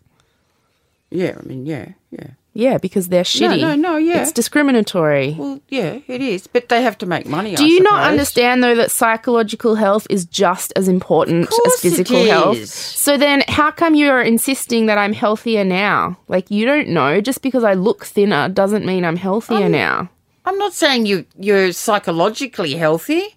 [1.10, 2.28] Yeah, I mean, yeah, yeah.
[2.58, 3.62] Yeah, because they're shitty.
[3.62, 4.24] no, no, yeah.
[4.24, 5.36] It's discriminatory.
[5.38, 7.56] Well, yeah, it is, but they have to make money.
[7.56, 12.16] Do I you not understand though that psychological health is just as important as physical
[12.16, 12.58] it health?
[12.58, 12.74] is.
[12.74, 16.18] So then how come you're insisting that I'm healthier now?
[16.30, 20.10] Like you don't know just because I look thinner doesn't mean I'm healthier now.
[20.48, 23.36] I'm not saying you you're psychologically healthy.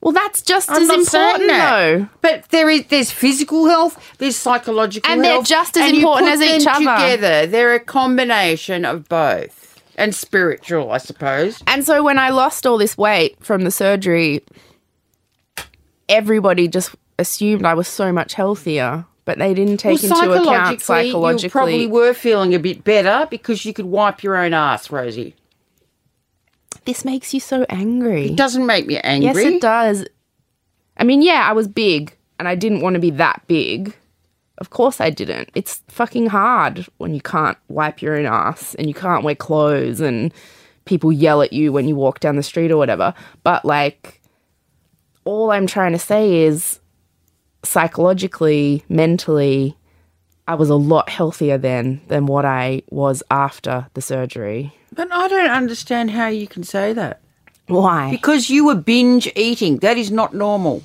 [0.00, 2.08] Well, that's just I'm as important though.
[2.22, 6.66] But there is there's physical health, there's psychological And they're just as important as each
[6.66, 6.80] other.
[6.80, 11.62] Together, they're a combination of both, and spiritual, I suppose.
[11.68, 14.42] And so when I lost all this weight from the surgery,
[16.08, 21.46] everybody just assumed I was so much healthier, but they didn't take into account psychologically.
[21.46, 25.36] you probably were feeling a bit better because you could wipe your own ass, Rosie.
[26.84, 28.26] This makes you so angry.
[28.26, 29.42] It doesn't make me angry.
[29.42, 30.06] Yes, it does.
[30.96, 33.96] I mean, yeah, I was big and I didn't want to be that big.
[34.58, 35.50] Of course I didn't.
[35.54, 40.00] It's fucking hard when you can't wipe your own ass and you can't wear clothes
[40.00, 40.32] and
[40.84, 43.14] people yell at you when you walk down the street or whatever.
[43.42, 44.20] But like,
[45.24, 46.80] all I'm trying to say is
[47.64, 49.76] psychologically, mentally,
[50.46, 54.74] I was a lot healthier then than what I was after the surgery.
[54.92, 57.20] But I don't understand how you can say that.
[57.66, 58.10] Why?
[58.10, 59.78] Because you were binge eating.
[59.78, 60.82] That is not normal.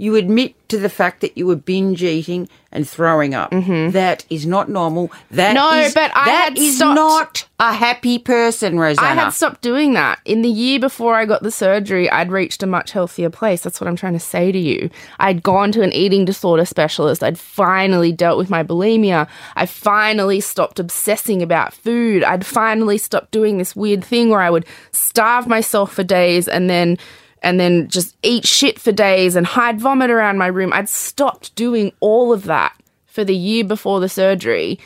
[0.00, 3.50] You admit to the fact that you were binge eating and throwing up.
[3.50, 5.10] That is not normal.
[5.32, 5.76] That Mm-hmm.
[5.76, 9.08] No, is- but I that had is stopped- not a happy person, Rosanna.
[9.08, 10.20] I had stopped doing that.
[10.24, 13.60] In the year before I got the surgery, I'd reached a much healthier place.
[13.62, 14.88] That's what I'm trying to say to you.
[15.18, 17.22] I'd gone to an eating disorder specialist.
[17.22, 19.28] I'd finally dealt with my bulimia.
[19.56, 22.22] I finally stopped obsessing about food.
[22.24, 26.70] I'd finally stopped doing this weird thing where I would starve myself for days and
[26.70, 26.96] then
[27.42, 30.72] and then just eat shit for days and hide vomit around my room.
[30.72, 32.74] I'd stopped doing all of that
[33.06, 34.78] for the year before the surgery.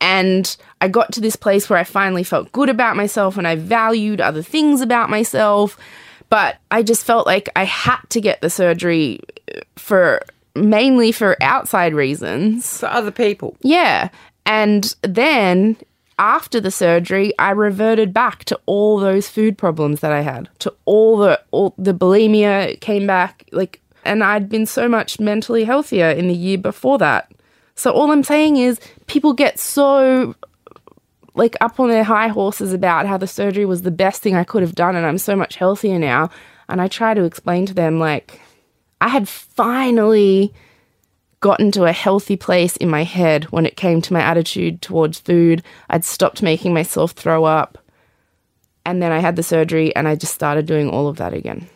[0.00, 3.56] And I got to this place where I finally felt good about myself and I
[3.56, 5.78] valued other things about myself.
[6.28, 9.20] But I just felt like I had to get the surgery
[9.54, 10.22] uh, for
[10.54, 12.80] mainly for outside reasons.
[12.80, 13.56] for other people.
[13.60, 14.08] Yeah.
[14.44, 15.76] And then
[16.18, 20.74] after the surgery, I reverted back to all those food problems that I had, to
[20.84, 26.10] all the all the bulimia came back, like, and I'd been so much mentally healthier
[26.10, 27.32] in the year before that.
[27.74, 30.34] So all I'm saying is, people get so
[31.34, 34.44] like up on their high horses about how the surgery was the best thing I
[34.44, 36.30] could have done, and I'm so much healthier now.
[36.68, 38.40] And I try to explain to them like,
[39.00, 40.52] I had finally
[41.42, 45.20] gotten to a healthy place in my head when it came to my attitude towards
[45.20, 45.62] food.
[45.90, 47.76] I'd stopped making myself throw up.
[48.86, 51.68] And then I had the surgery and I just started doing all of that again.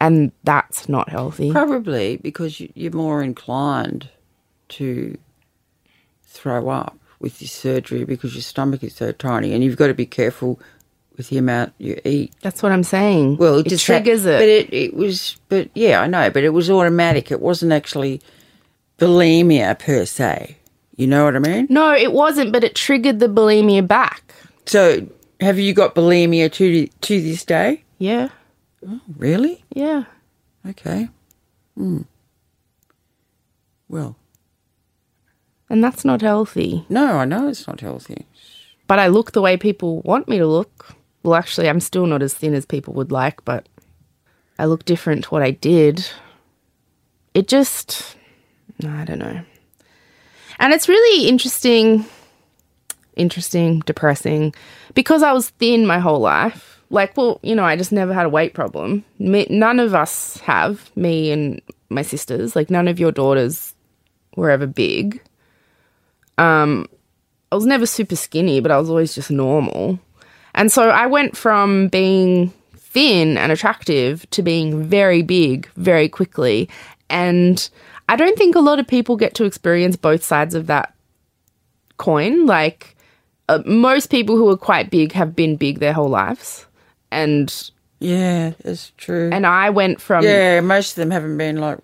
[0.00, 1.50] And that's not healthy.
[1.52, 4.08] Probably because you- you're more inclined
[4.70, 5.18] to
[6.24, 9.94] throw up with your surgery because your stomach is so tiny, and you've got to
[9.94, 10.60] be careful
[11.18, 12.32] with the amount you eat.
[12.40, 13.36] That's what I'm saying.
[13.36, 14.38] Well, it just triggers it.
[14.38, 17.30] But it, it was, but yeah, I know, but it was automatic.
[17.30, 18.22] It wasn't actually
[18.98, 20.56] bulimia per se.
[20.96, 21.66] You know what I mean?
[21.70, 24.32] no, it wasn't, but it triggered the bulimia back.
[24.66, 25.06] So,
[25.40, 27.84] have you got bulimia to to this day?
[27.98, 28.28] Yeah.
[29.16, 29.64] Really?
[29.74, 30.04] Yeah.
[30.68, 31.08] Okay.
[31.76, 32.02] Hmm.
[33.88, 34.16] Well,
[35.70, 36.84] And that's not healthy.
[36.88, 38.26] no, I know it's not healthy.
[38.86, 40.94] But I look the way people want me to look.
[41.28, 43.68] Well, actually, I'm still not as thin as people would like, but
[44.58, 46.08] I look different to what I did.
[47.34, 48.16] It just,
[48.82, 49.42] I don't know.
[50.58, 52.06] And it's really interesting,
[53.14, 54.54] interesting, depressing,
[54.94, 56.80] because I was thin my whole life.
[56.88, 59.04] Like, well, you know, I just never had a weight problem.
[59.18, 61.60] Me, none of us have, me and
[61.90, 62.56] my sisters.
[62.56, 63.74] Like, none of your daughters
[64.34, 65.20] were ever big.
[66.38, 66.88] Um,
[67.52, 69.98] I was never super skinny, but I was always just normal.
[70.58, 76.68] And so I went from being thin and attractive to being very big very quickly.
[77.08, 77.68] And
[78.08, 80.92] I don't think a lot of people get to experience both sides of that
[81.96, 82.44] coin.
[82.44, 82.96] Like,
[83.48, 86.66] uh, most people who are quite big have been big their whole lives.
[87.12, 87.54] And
[88.00, 89.30] Yeah, it's true.
[89.32, 91.78] and I went from yeah, most of them haven't been like.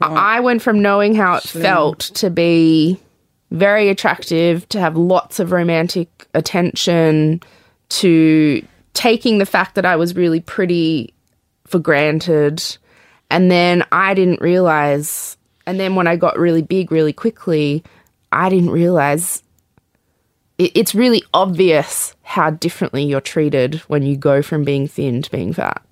[0.00, 1.62] I went from knowing how it Slim.
[1.62, 3.00] felt to be
[3.50, 7.40] very attractive, to have lots of romantic attention,
[7.90, 11.12] to taking the fact that I was really pretty
[11.66, 12.62] for granted.
[13.30, 17.84] And then I didn't realize, and then when I got really big really quickly,
[18.32, 19.42] I didn't realize
[20.58, 25.30] it, it's really obvious how differently you're treated when you go from being thin to
[25.30, 25.82] being fat.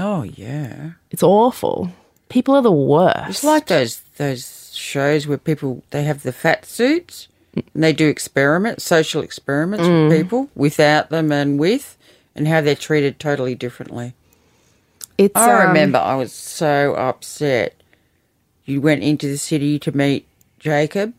[0.00, 1.90] oh yeah, It's awful.
[2.28, 3.28] People are the worst.
[3.30, 7.28] it's like those those shows where people they have the fat suits
[7.74, 10.08] they do experiments, social experiments Mm.
[10.08, 11.96] with people without them and with,
[12.34, 14.14] and how they're treated totally differently.
[15.18, 17.74] It's, I um, remember I was so upset.
[18.64, 20.26] You went into the city to meet
[20.58, 21.12] Jacob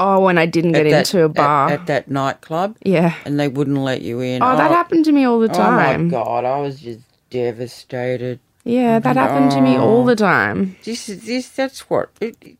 [0.00, 1.70] Oh, when I didn't get that- into a bar.
[1.70, 3.14] at, that nightclub, yeah.
[3.24, 4.42] and they wouldn't let you in.
[4.42, 6.00] Oh, that happened to me all the time.
[6.00, 8.38] Oh my god, I was just devastated.
[8.64, 9.82] Yeah, that happened to me Oh.
[9.82, 10.76] all the time.
[10.84, 11.48] This is this.
[11.48, 12.10] That's what.
[12.20, 12.56] It, it-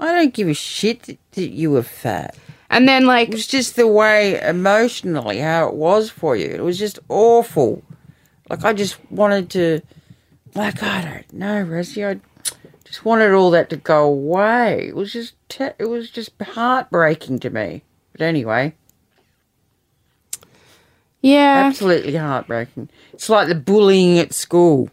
[0.00, 2.36] I don't give a shit that, that you were fat.
[2.70, 6.46] And then, like, It was just the way emotionally how it was for you.
[6.46, 7.82] It was just awful.
[8.48, 9.82] Like I just wanted to,
[10.54, 12.04] like I don't know, Rosie.
[12.04, 12.20] I
[12.84, 14.88] just wanted all that to go away.
[14.88, 17.82] It was just, te- it was just heartbreaking to me.
[18.12, 18.74] But anyway,
[21.20, 21.64] yeah.
[21.66, 22.88] absolutely heartbreaking.
[23.12, 24.88] It's like the bullying at school.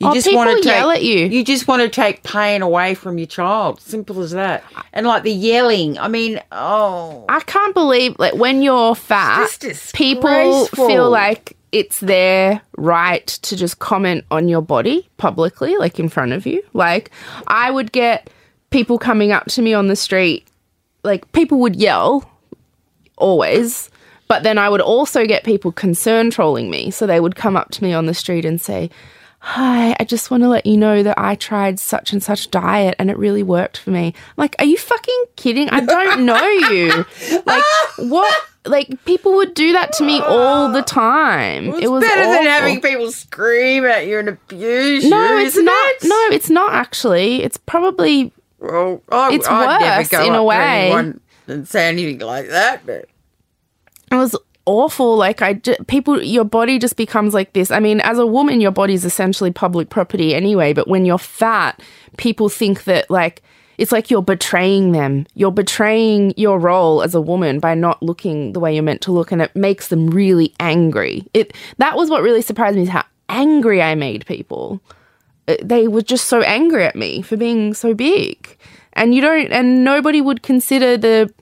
[0.00, 1.26] You Oh, people wanna yell at you.
[1.26, 3.82] You just want to take pain away from your child.
[3.82, 4.64] Simple as that.
[4.94, 5.98] And like the yelling.
[5.98, 9.50] I mean, oh, I can't believe, like, when you're fat,
[9.92, 16.08] people feel like it's their right to just comment on your body publicly, like in
[16.08, 16.62] front of you.
[16.72, 17.10] Like,
[17.46, 18.30] I would get
[18.70, 20.48] people coming up to me on the street,
[21.04, 22.28] like, people would yell
[23.18, 23.90] always,
[24.30, 26.92] But then I would also get people concern trolling me.
[26.92, 28.88] So they would come up to me on the street and say,
[29.42, 32.94] Hi, I just want to let you know that I tried such and such diet
[32.98, 34.08] and it really worked for me.
[34.08, 35.70] I'm like, are you fucking kidding?
[35.70, 37.06] I don't know you.
[37.46, 37.64] Like,
[37.96, 38.38] what?
[38.66, 41.70] Like, people would do that to me all the time.
[41.70, 45.38] It's it was better than having people scream at you and abuse No, you, No,
[45.38, 45.88] it's not.
[45.92, 46.04] it?
[46.04, 47.42] No, it's not actually.
[47.42, 50.92] It's probably Well, I, It's I'd never worse go in a way.
[51.48, 53.06] and say anything like that, but
[54.12, 54.36] it was
[54.66, 55.16] awful.
[55.16, 57.70] Like I, ju- people, your body just becomes like this.
[57.70, 60.72] I mean, as a woman, your body's essentially public property anyway.
[60.72, 61.80] But when you're fat,
[62.16, 63.42] people think that like
[63.78, 65.26] it's like you're betraying them.
[65.34, 69.12] You're betraying your role as a woman by not looking the way you're meant to
[69.12, 71.26] look, and it makes them really angry.
[71.32, 74.80] It that was what really surprised me is how angry I made people.
[75.48, 78.56] Uh, They were just so angry at me for being so big,
[78.92, 81.32] and you don't, and nobody would consider the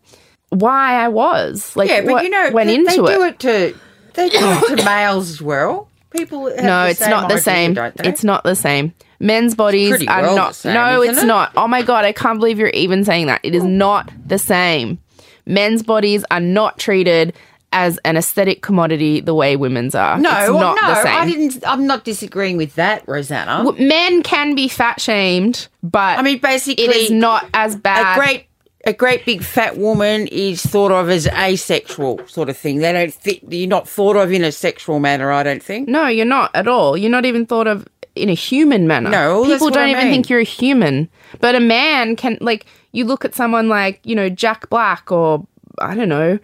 [0.51, 3.39] why I was like yeah, but what you know, went they, into they do it
[3.41, 3.75] to
[4.15, 5.89] they do it to males as well.
[6.11, 7.77] People have No, it's not the idea, same.
[7.99, 8.95] It's not the same.
[9.21, 10.49] Men's bodies are well not.
[10.51, 11.27] the same, no, it's it?
[11.27, 11.53] not.
[11.57, 13.41] Oh my god, I can't believe you're even saying that.
[13.43, 14.99] It is not the same.
[15.45, 17.35] Men's bodies are not treated
[17.71, 20.19] as an aesthetic commodity the way women's are.
[20.19, 21.15] no, it's well, no, the same.
[21.15, 21.63] I didn't.
[21.69, 23.63] I'm not disagreeing with that, Rosanna.
[23.65, 27.79] W- Men can be fat shamed, but I mean, basically, it is not as a
[27.79, 28.19] bad.
[28.19, 28.47] great
[28.89, 32.79] a great big fat woman is thought of as asexual sort of thing.
[32.79, 33.43] They don't fit.
[33.47, 35.31] You're not thought of in a sexual manner.
[35.31, 35.89] I don't think.
[35.89, 36.97] No, you're not at all.
[36.97, 39.11] You're not even thought of in a human manner.
[39.11, 40.13] No, people don't I even mean.
[40.15, 41.11] think you're a human.
[41.39, 45.47] But a man can like you look at someone like you know Jack Black or
[45.79, 46.39] I don't know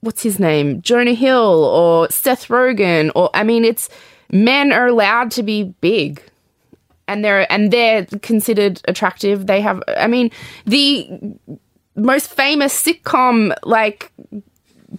[0.00, 3.88] what's his name Jonah Hill or Seth Rogen or I mean it's
[4.32, 6.20] men are allowed to be big.
[7.08, 9.46] And they're and they're considered attractive.
[9.46, 10.30] They have I mean
[10.66, 11.08] the
[11.94, 14.12] most famous sitcom like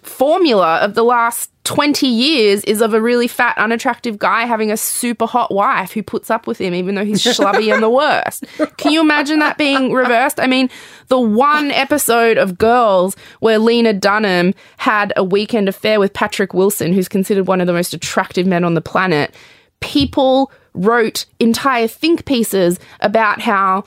[0.02, 4.78] formula of the last 20 years is of a really fat, unattractive guy having a
[4.78, 8.44] super hot wife who puts up with him even though he's schlubby and the worst.
[8.78, 10.40] Can you imagine that being reversed?
[10.40, 10.70] I mean,
[11.08, 16.92] the one episode of Girls where Lena Dunham had a weekend affair with Patrick Wilson,
[16.92, 19.34] who's considered one of the most attractive men on the planet,
[19.80, 23.84] people wrote entire think pieces about how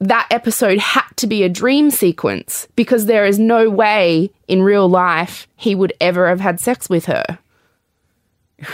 [0.00, 4.88] that episode had to be a dream sequence because there is no way in real
[4.88, 7.38] life he would ever have had sex with her.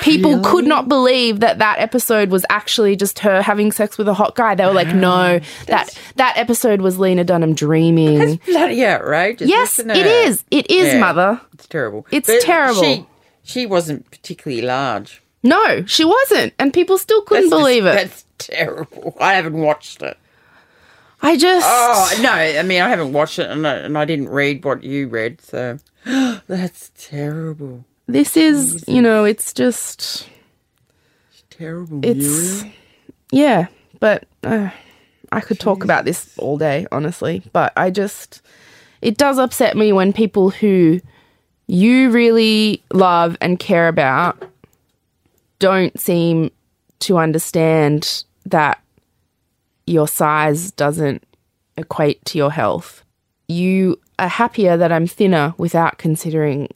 [0.02, 4.14] People could not believe that that episode was actually just her having sex with a
[4.14, 4.56] hot guy.
[4.56, 5.38] They were like, "No,
[5.68, 9.48] that that episode was Lena Dunham dreaming." Bloody outrageous.
[9.48, 10.44] Yes, it is.
[10.50, 10.98] It is, Yeah.
[10.98, 11.40] mother.
[11.54, 12.04] It's terrible.
[12.10, 12.82] It's terrible.
[12.82, 13.06] She,
[13.44, 15.22] she wasn't particularly large.
[15.46, 17.94] No, she wasn't, and people still couldn't That's believe it.
[17.94, 19.16] That's terrible.
[19.20, 20.18] I haven't watched it.
[21.22, 22.30] I just Oh no!
[22.30, 25.40] I mean, I haven't watched it, and I, and I didn't read what you read.
[25.40, 25.78] So
[26.46, 27.84] that's terrible.
[28.06, 30.28] this is, you know, it's just
[31.50, 32.00] Terrible.
[32.02, 32.76] it's Muriel.
[33.32, 33.66] yeah
[33.98, 34.68] but uh,
[35.32, 38.42] i could talk about this all day honestly but i just
[39.00, 41.00] it does upset me when people who
[41.66, 44.42] you really love and care about
[45.58, 46.50] don't seem
[47.00, 48.80] to understand that
[49.86, 51.22] your size doesn't
[51.76, 53.02] equate to your health
[53.48, 56.68] you are happier that i'm thinner without considering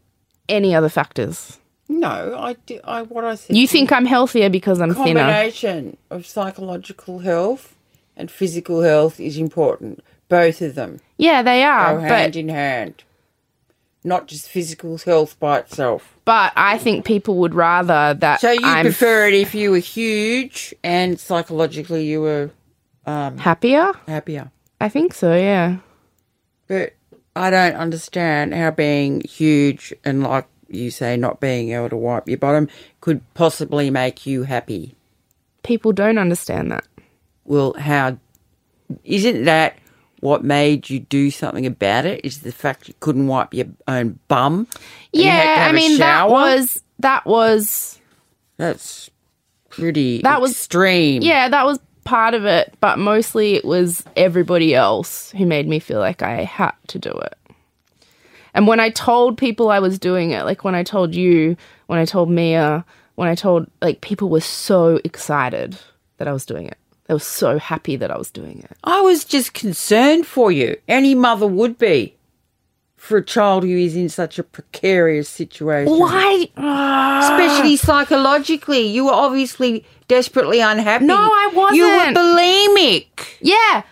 [0.49, 1.59] any other factors
[1.89, 3.57] No, I, di- I what I said.
[3.57, 7.75] you think i'm healthier because i'm thinner combination of psychological health
[8.17, 10.05] and physical health is important.
[10.29, 13.03] Both of them yeah they are go but hand in hand.
[14.03, 16.17] Not just physical health by itself.
[16.25, 19.79] But I think people would rather that So you I'm prefer it if you were
[19.79, 22.51] huge and psychologically you were
[23.05, 23.93] um, happier.
[24.09, 24.51] happier.
[24.81, 25.35] I think so.
[25.35, 25.79] Yeah.
[26.67, 26.95] But
[27.37, 32.29] I don't understand how being huge and like you say, not being able to wipe
[32.29, 32.69] your bottom
[33.01, 34.95] could possibly make you happy.
[35.63, 36.85] People don't understand that.
[37.45, 38.19] Well, how
[39.05, 39.77] isn't that
[40.21, 42.25] what made you do something about it?
[42.25, 44.67] Is the fact you couldn't wipe your own bum?
[45.13, 47.99] Yeah, I mean that was that was
[48.57, 49.11] that's
[49.71, 51.23] pretty That was- extreme.
[51.23, 55.79] yeah, that was part of it, but mostly it was everybody else who made me
[55.79, 57.35] feel like I had to do it.
[58.53, 61.57] And when I told people I was doing it, like when I told you,
[61.87, 65.79] when I told Mia, when I told like people were so excited
[66.17, 66.77] that I was doing it.
[67.11, 68.77] They were so happy that I was doing it.
[68.85, 70.77] I was just concerned for you.
[70.87, 72.15] Any mother would be
[72.95, 75.93] for a child who is in such a precarious situation.
[75.93, 76.47] Why?
[76.57, 78.83] Especially psychologically.
[78.83, 81.07] You were obviously desperately unhappy.
[81.07, 81.79] No, I wasn't.
[81.79, 83.09] You were bulimic.
[83.41, 83.83] Yeah.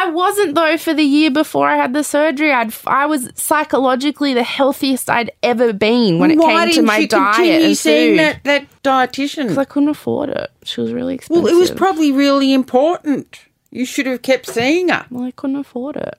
[0.00, 2.52] I wasn't though for the year before I had the surgery.
[2.52, 7.04] I'd I was psychologically the healthiest I'd ever been when it Why came to my
[7.04, 8.18] diet continue and seeing food.
[8.20, 9.42] that that dietitian?
[9.44, 10.50] Because I couldn't afford it.
[10.62, 11.42] She was really expensive.
[11.44, 13.40] well, it was probably really important.
[13.70, 15.04] You should have kept seeing her.
[15.10, 16.18] Well, I couldn't afford it.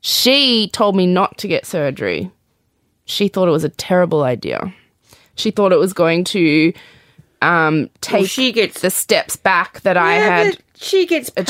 [0.00, 2.30] She told me not to get surgery.
[3.06, 4.72] She thought it was a terrible idea.
[5.34, 6.72] She thought it was going to
[7.42, 11.48] um, take she gets- the steps back that I had she gets paid.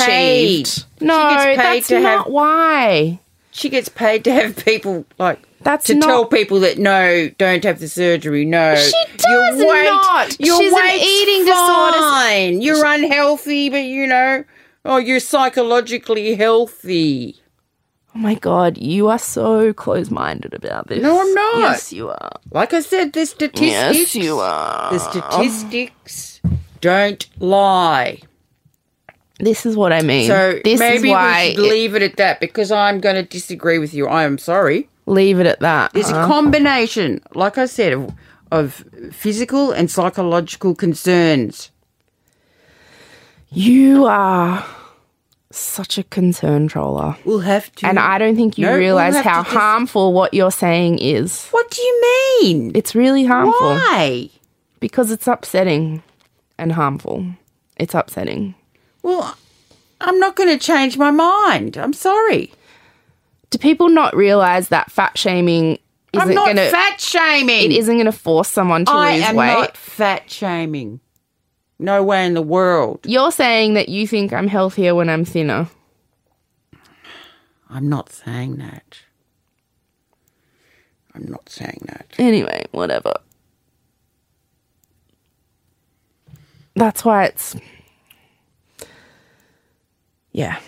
[0.67, 0.85] achieved.
[1.01, 2.27] No, she gets paid that's to not have.
[2.27, 3.19] why.
[3.51, 5.39] She gets paid to have people like.
[5.61, 8.45] That's to not- tell people that no, don't have the surgery.
[8.45, 8.91] No, She
[9.27, 10.39] Your does weight- not.
[10.39, 11.97] Your She's an eating disorder.
[11.97, 12.61] Fine.
[12.61, 14.43] You're unhealthy, but you know,
[14.85, 17.41] oh, you're psychologically healthy.
[18.15, 21.01] Oh my god, you are so close-minded about this.
[21.01, 21.59] No, I'm not.
[21.59, 22.31] Yes, you are.
[22.51, 23.61] Like I said, the statistics.
[23.61, 24.91] Yes, you are.
[24.91, 26.41] The statistics
[26.81, 28.19] don't lie.
[29.39, 30.27] This is what I mean.
[30.27, 33.23] So this maybe is why we should leave it at that because I'm going to
[33.23, 34.07] disagree with you.
[34.07, 34.89] I am sorry.
[35.05, 35.91] leave it at that.
[35.95, 36.23] It's huh?
[36.23, 38.11] a combination, like I said, of,
[38.51, 41.69] of physical and psychological concerns.
[43.49, 44.65] You are
[45.51, 47.15] such a concern troller.
[47.23, 47.87] We'll have to.
[47.87, 50.99] And I don't think you No, we'll realize how to just- harmful what you're saying
[50.99, 51.47] is.
[51.49, 52.01] What do you
[52.41, 52.71] mean?
[52.75, 54.29] It's really harmful Why?
[54.79, 56.03] because it's upsetting
[56.57, 57.25] and harmful.
[57.77, 58.55] It's upsetting.
[59.01, 59.37] Well,
[60.01, 61.77] I'm not going to change my mind.
[61.77, 62.51] I'm sorry.
[63.49, 65.79] Do people not realize that fat shaming
[66.13, 67.71] isn't I'm not going to fat shaming.
[67.71, 70.99] it isn't going to force someone to I lose am not fat shaming.
[71.79, 73.01] No way in the world.
[73.05, 75.69] You're saying that you think I'm healthier when I'm thinner.
[77.69, 78.99] I'm not saying that.
[81.13, 82.07] I'm not saying that.
[82.17, 83.13] Anyway, whatever.
[86.75, 87.55] That's why it's.
[90.37, 90.59] Yeah.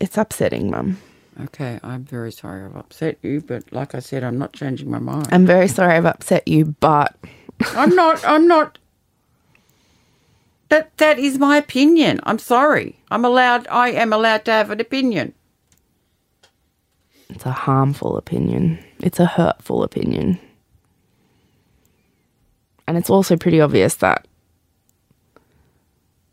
[0.00, 0.98] It's upsetting, Mum.
[1.40, 4.98] Okay, I'm very sorry I've upset you, but like I said, I'm not changing my
[4.98, 5.28] mind.
[5.30, 7.14] I'm very sorry I've upset you, but
[7.76, 8.24] I'm not.
[8.26, 8.78] I'm not.
[10.68, 12.18] That that is my opinion.
[12.24, 12.98] I'm sorry.
[13.12, 13.68] I'm allowed.
[13.68, 15.32] I am allowed to have an opinion.
[17.28, 18.80] it's a harmful opinion.
[18.98, 20.40] It's a hurtful opinion.
[22.88, 24.26] And it's also pretty obvious that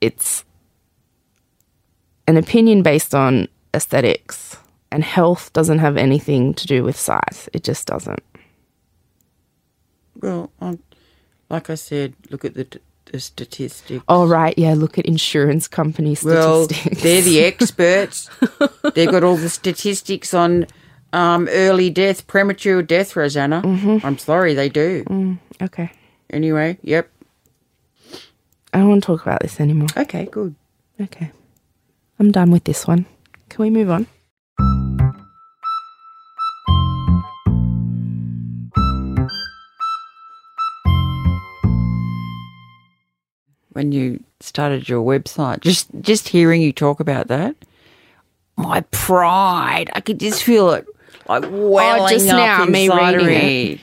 [0.01, 0.43] it's
[2.27, 4.57] an opinion based on aesthetics,
[4.91, 7.49] and health doesn't have anything to do with size.
[7.53, 8.23] It just doesn't.
[10.21, 10.79] Well, um,
[11.49, 14.03] like I said, look at the, t- the statistics.
[14.07, 14.57] Oh, right.
[14.57, 14.73] Yeah.
[14.73, 17.01] Look at insurance company well, statistics.
[17.03, 18.29] they're the experts.
[18.95, 20.65] They've got all the statistics on
[21.13, 23.15] um, early death, premature death.
[23.15, 23.61] Rosanna,
[24.03, 25.37] I'm sorry, they do.
[25.61, 25.91] okay.
[26.29, 27.09] Anyway, yep.
[28.73, 29.87] I don't want to talk about this anymore.
[29.95, 30.53] Okay, good.
[30.99, 31.31] Okay.
[32.19, 33.05] I'm done with this one.
[33.49, 34.07] Can we move on?
[43.77, 47.55] when you started your website, just just hearing you talk about that,
[48.57, 50.87] my pride, I could just feel it
[51.29, 53.81] like oh, welling Oh, just up now, me inside of reading me.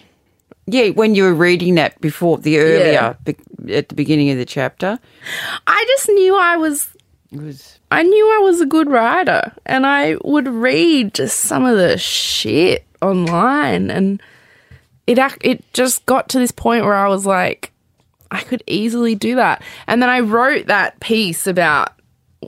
[0.66, 3.37] Yeah, when you were reading that before the earlier be-
[3.72, 4.99] at the beginning of the chapter,
[5.68, 6.89] I just knew I was
[7.91, 11.99] I knew I was a good writer and I would read just some of the
[11.99, 14.22] shit online and
[15.07, 17.72] it it just got to this point where I was like
[18.30, 19.62] I could easily do that.
[19.87, 21.93] And then I wrote that piece about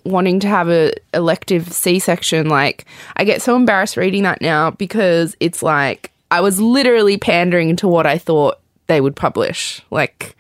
[0.05, 2.85] wanting to have a elective C-section like
[3.17, 7.89] I get so embarrassed reading that now because it's like I was literally pandering to
[7.89, 8.59] what I thought
[8.89, 9.81] they would publish.
[9.91, 10.36] Like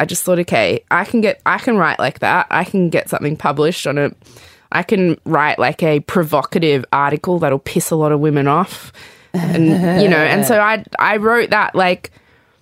[0.00, 2.46] I just thought, okay, I can get, I can write like that.
[2.50, 4.12] I can get something published on a,
[4.70, 8.92] I can write like a provocative article that'll piss a lot of women off,
[9.32, 9.66] and
[10.02, 12.12] you know, and so I, I wrote that like,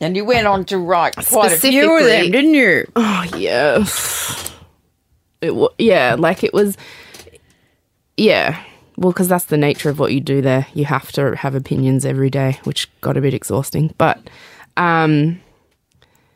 [0.00, 2.90] and you went on to write quite a few of them, didn't you?
[2.96, 3.84] oh yeah,
[5.40, 6.76] it wa yeah, like it was,
[8.16, 8.62] yeah,
[8.96, 10.66] well, because that's the nature of what you do there.
[10.74, 14.30] You have to have opinions every day, which got a bit exhausting, but,
[14.76, 15.40] um,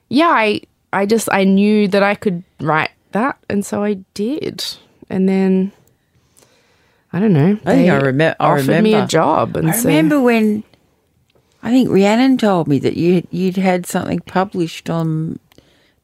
[0.09, 0.63] yeah, I,
[0.93, 4.65] I just I knew that I could write that, and so I did,
[5.09, 5.73] and then.
[7.13, 7.59] I don't know.
[7.65, 10.63] I think I they I offered me a job, and I so remember when
[11.61, 15.41] I think Rhiannon told me that you you'd had something published on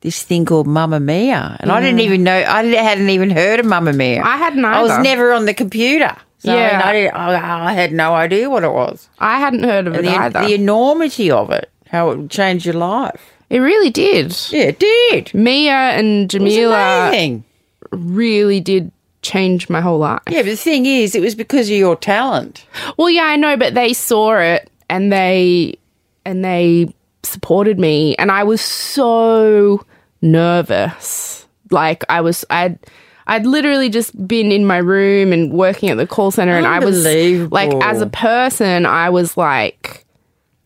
[0.00, 4.20] this thing called Mamamia, and I didn't even know I hadn't even heard of Mamamia.
[4.20, 6.16] I hadn't I was never on the computer.
[6.38, 6.82] So I, mean, Yeah.
[6.84, 9.08] I, didn't, I, I had no idea what it was.
[9.18, 10.40] I hadn't heard of And it the, either.
[10.40, 13.32] the enormity of it, how it would change your life.
[13.50, 14.36] It really did.
[14.50, 15.34] Yeah, it did.
[15.34, 17.44] Mia and Jamila amazing.
[17.90, 18.90] really did
[19.22, 20.20] change my whole life.
[20.28, 22.66] Yeah, but the thing is, it was because of your talent.
[22.96, 25.78] Well, yeah, I know, but they saw it and they
[26.24, 29.84] and they supported me and I was so
[30.22, 31.46] nervous.
[31.70, 32.78] Like I was I'd
[33.26, 36.78] I'd literally just been in my room and working at the call center and I
[36.78, 37.04] was
[37.50, 40.05] like as a person I was like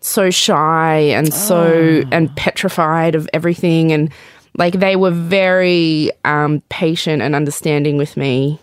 [0.00, 4.10] so shy and so and petrified of everything and
[4.56, 8.58] like they were very um patient and understanding with me.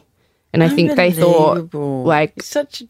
[0.54, 2.84] And I think they thought like It's such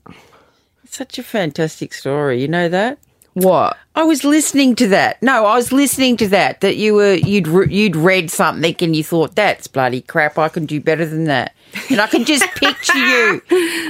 [0.85, 2.41] such a fantastic story.
[2.41, 2.99] You know that?
[3.37, 3.77] what?
[3.95, 5.21] I was listening to that.
[5.21, 6.61] No, I was listening to that.
[6.61, 10.39] That you were you'd you'd read something and you thought that's bloody crap.
[10.39, 11.53] I can do better than that.
[11.89, 13.41] And I can just picture you.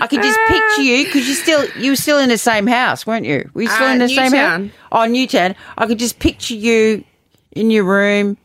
[0.02, 3.08] I can just picture you because you still you were still in the same house,
[3.08, 3.50] weren't you?
[3.54, 4.70] Were you still Uh, in the same house?
[4.92, 5.56] Oh, Newtown.
[5.78, 7.04] I could just picture you
[7.54, 8.38] in your room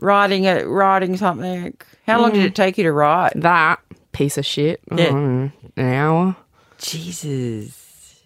[0.00, 1.74] writing it, writing something.
[2.06, 3.32] How long did it take you to write?
[3.36, 3.80] that
[4.12, 4.80] piece of shit.
[4.90, 5.06] Yeah.
[5.10, 6.36] don't an hour.
[6.78, 8.22] Jesus.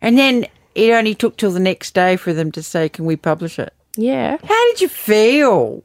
[0.00, 3.16] And then it only took till the next day for them to say, "Can we
[3.16, 4.38] publish it?" Yeah.
[4.42, 5.82] How did you feel?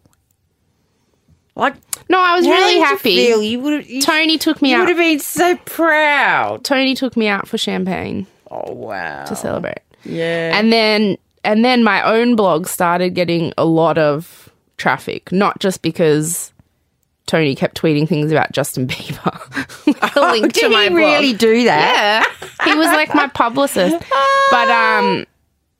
[1.57, 1.75] Like
[2.09, 3.11] No, I was really happy.
[3.11, 3.89] You, you would have.
[3.89, 4.79] You, Tony took me you out.
[4.81, 6.63] would have been so proud.
[6.63, 9.25] Tony took me out for champagne Oh wow!
[9.25, 9.79] to celebrate.
[10.05, 10.57] Yeah.
[10.57, 15.81] And then and then my own blog started getting a lot of traffic, not just
[15.81, 16.53] because
[17.25, 20.15] Tony kept tweeting things about Justin Bieber.
[20.15, 20.97] a link Oh, to my he blog.
[20.99, 22.25] really do that?
[22.41, 22.65] Yeah.
[22.71, 23.97] he was like my publicist.
[24.51, 25.25] But um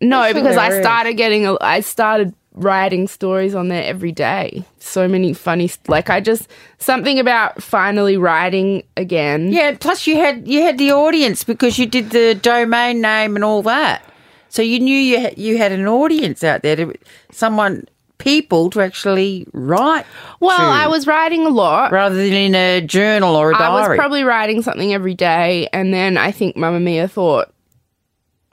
[0.02, 4.66] no, That's because I started getting a, I started writing stories on there every day.
[4.80, 6.50] So many funny st- like I just
[6.80, 9.52] something about finally writing again.
[9.52, 9.78] Yeah.
[9.80, 13.62] Plus, you had you had the audience because you did the domain name and all
[13.64, 14.04] that,
[14.50, 16.94] so you knew you had, you had an audience out there to
[17.32, 17.88] someone
[18.18, 20.06] people to actually write.
[20.40, 21.92] Well, to, I was writing a lot.
[21.92, 23.84] rather than in a journal or a I diary.
[23.86, 27.54] I was probably writing something every day, and then I think Mamamia thought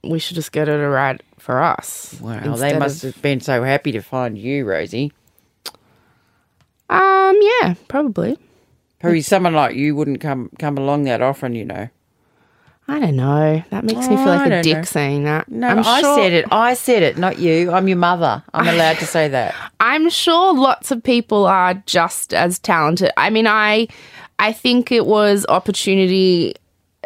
[0.03, 2.17] we should just get her to write for us.
[2.23, 5.13] wow, they must of- have been so happy to find you, Rosie.
[6.89, 8.39] Um, yeah, probably.
[9.01, 11.89] Probably someone like you wouldn't come come along that often, you know.
[12.87, 13.63] I don't know.
[13.71, 14.83] That makes me Oh, feel like a dick know.
[14.85, 15.49] saying that.
[15.51, 16.45] No, I'm I sure, said it.
[16.51, 17.73] I said it, not you.
[17.73, 18.43] I'm your mother.
[18.53, 19.55] I'm allowed to say that.
[19.81, 23.11] I'm sure lots of people are just as talented.
[23.17, 23.89] I mean, I,
[24.39, 26.55] I think it was opportunity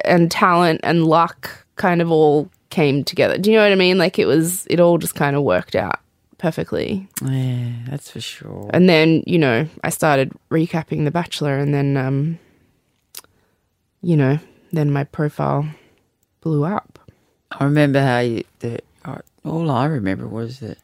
[0.04, 3.38] and talent and luck kind of all came together.
[3.38, 3.98] Do you know what I mean?
[3.98, 6.00] Like it was, it all just kind of worked out
[6.38, 7.08] perfectly.
[7.22, 8.70] Yeah, that's for sure.
[8.72, 12.38] and then you know I started recapping The Bachelor, and then um,
[14.00, 14.38] you know,
[14.72, 15.68] then my profile
[16.40, 16.98] blew up.
[17.50, 18.84] I remember how you, that.
[19.44, 20.76] All I remember was that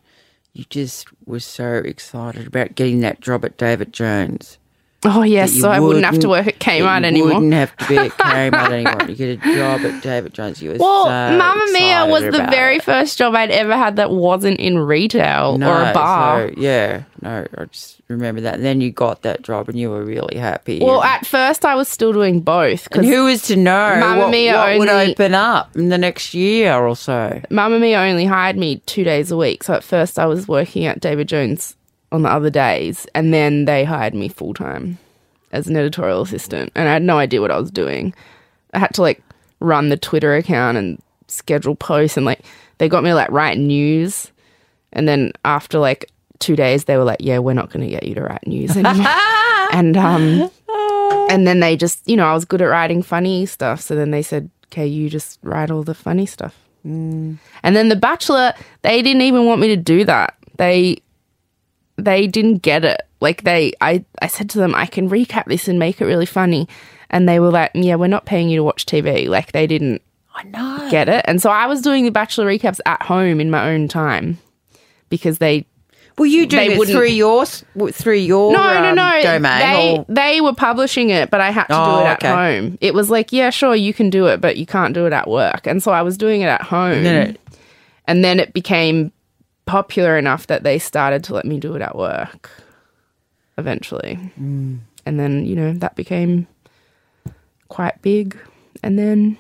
[0.55, 4.59] you just were so excited about getting that job at David Jones.
[5.07, 7.35] Oh yes, so I wouldn't have to work at Kmart you anymore.
[7.35, 9.09] Wouldn't have to be at Kmart anymore.
[9.09, 10.63] You get a job at David Jones.
[10.63, 12.85] You were Well, so Mamamia was the very it.
[12.85, 16.49] first job I'd ever had that wasn't in retail No, or a bar.
[16.49, 18.55] so, yeah, no, I just remember that.
[18.55, 20.81] And then you got that job, and you were really happy.
[20.81, 24.21] well, and, at first I was still doing both and who is to know Mamma
[24.23, 27.41] what, Mia what would only- open up in the next year or so?
[27.51, 29.65] Mamamia only hired me two days a week.
[29.65, 31.77] So at first I was working at David Jones
[32.15, 34.99] on the other days, and then they hired me full time
[35.51, 38.15] as an editorial assistant, and I had no idea what I was doing.
[38.73, 39.21] I had to like
[39.59, 42.41] run the Twitter account and schedule posts, and like
[42.79, 44.31] they got me to like write news,
[44.93, 48.05] and then after like two days, they were like, "Yeah, we're not going to get
[48.05, 49.07] you to write news anymore,"
[49.73, 50.51] and um,
[51.29, 54.13] and then they just, you know, I was good at writing funny stuff, so then
[54.13, 56.55] they said, "Okay, you just write all the funny stuff."
[56.85, 58.53] And then The Bachelor,
[58.83, 60.37] they didn't even want me to do that.
[60.59, 60.99] They
[61.97, 63.03] they didn't get it.
[63.21, 66.27] Like they I I said to them, I can recap this and make it really
[66.27, 66.69] funny.
[67.11, 69.29] And they were like, Yeah, we're not paying you to watch TV.
[69.29, 70.03] Like they didn't
[70.35, 70.89] I know.
[70.91, 71.25] get it.
[71.29, 74.39] And so I was doing the Bachelor recaps at home in my own time
[75.09, 75.65] because they
[76.19, 79.21] Well, you do it wouldn't- through your through your no, no, um, no.
[79.23, 79.59] domain.
[79.61, 82.29] They or- they were publishing it, but I had to Oh, do it at okay.
[82.61, 82.79] home.
[82.81, 85.29] It was like, yeah, sure, you can do it, but you can't do it at
[85.31, 85.67] work.
[85.69, 87.05] And so I was doing it at home.
[87.05, 87.41] then it-
[88.07, 89.13] and then it became
[89.67, 92.51] popular enough that they started to let me do it at work
[93.57, 94.19] eventually.
[94.39, 94.79] Mm.
[95.07, 96.47] And then, you know, that became
[97.69, 98.37] quite big.
[98.83, 99.39] And then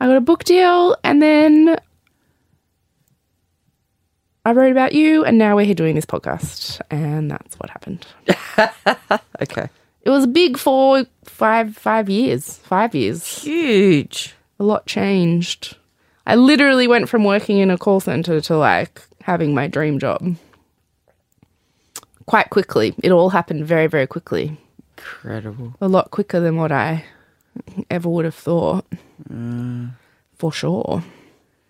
[0.00, 1.78] I got a book deal and then
[4.44, 8.06] I wrote about you and now we're here doing this podcast and that's what happened.
[9.42, 9.68] okay,
[10.02, 12.58] It was big four, five, five years.
[12.58, 13.42] Five years.
[13.42, 14.34] huge.
[14.58, 15.76] A lot changed.
[16.26, 20.36] I literally went from working in a call center to like having my dream job.
[22.26, 22.94] Quite quickly.
[23.02, 24.56] It all happened very, very quickly.
[24.96, 25.74] Incredible.
[25.80, 27.04] a lot quicker than what I
[27.90, 28.86] ever would have thought.
[29.28, 29.90] Mm.
[30.38, 31.02] For sure.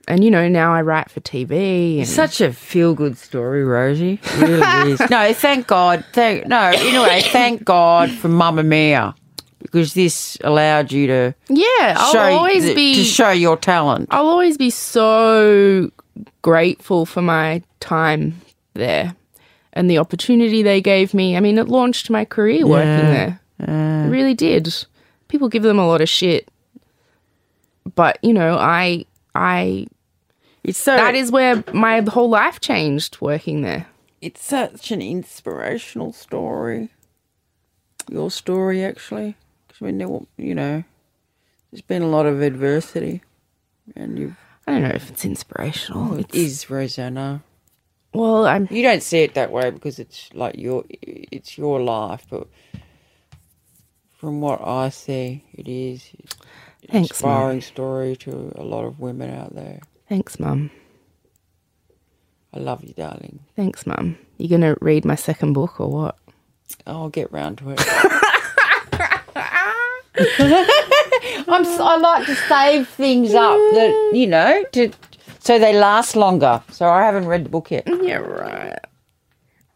[0.06, 4.20] And you know, now I write for TV and Such a feel good story, Rosie.
[4.22, 5.00] It really is.
[5.10, 6.04] No, thank God.
[6.12, 6.60] Thank no.
[6.60, 9.14] Anyway, thank God for Mamamia
[9.60, 14.08] because this allowed you to Yeah, I'll always be to show your talent.
[14.10, 15.90] I'll always be so
[16.42, 18.40] grateful for my time
[18.74, 19.14] there
[19.72, 21.36] and the opportunity they gave me.
[21.36, 23.40] I mean, it launched my career working there.
[23.58, 24.72] It really did.
[25.28, 26.48] People give them a lot of shit.
[27.94, 29.04] But, you know, I
[29.34, 29.86] I
[30.64, 33.86] It's so that is where my whole life changed working there.
[34.20, 36.88] it's such an inspirational story.
[38.08, 39.34] Your story, actually,
[39.80, 40.84] mean, there, wa- you know,
[41.70, 43.22] there's been a lot of adversity,
[43.94, 44.36] and you.
[44.66, 46.18] I don't know if it's inspirational.
[46.18, 47.44] It It's, is Rosanna.
[48.14, 52.26] well, I'm You don't see it that way because it's like your, it's your life,
[52.30, 52.48] but
[54.18, 56.10] from what I see, it is
[56.88, 57.48] an Thanks, Mum.
[57.48, 59.80] inspiring story to a lot of women out there.
[60.08, 60.70] Thanks, Mum.
[62.54, 63.40] I love you, darling.
[63.56, 64.18] Thanks, Mum.
[64.38, 66.18] You gonna read my second book or what?
[66.86, 67.80] I'll get round to it.
[71.48, 74.90] I'm, I like to save things up that you know to
[75.40, 76.62] so they last longer.
[76.70, 77.84] So I haven't read the book yet.
[77.86, 78.78] Yeah, right.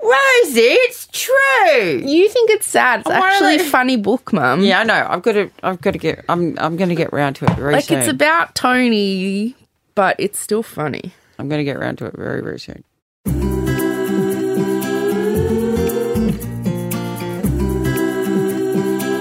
[0.03, 2.03] Rosie, it's true.
[2.05, 3.01] You think it's sad?
[3.01, 4.63] It's why actually a funny book, Mum.
[4.63, 5.07] Yeah, I know.
[5.09, 5.51] I've got to.
[5.63, 6.25] I've got to get.
[6.29, 6.59] I'm.
[6.59, 7.73] I'm going to get round to it very soon.
[7.73, 7.99] Like soon.
[7.99, 9.55] it's about Tony,
[9.95, 11.13] but it's still funny.
[11.39, 12.83] I'm going to get round to it very, very soon.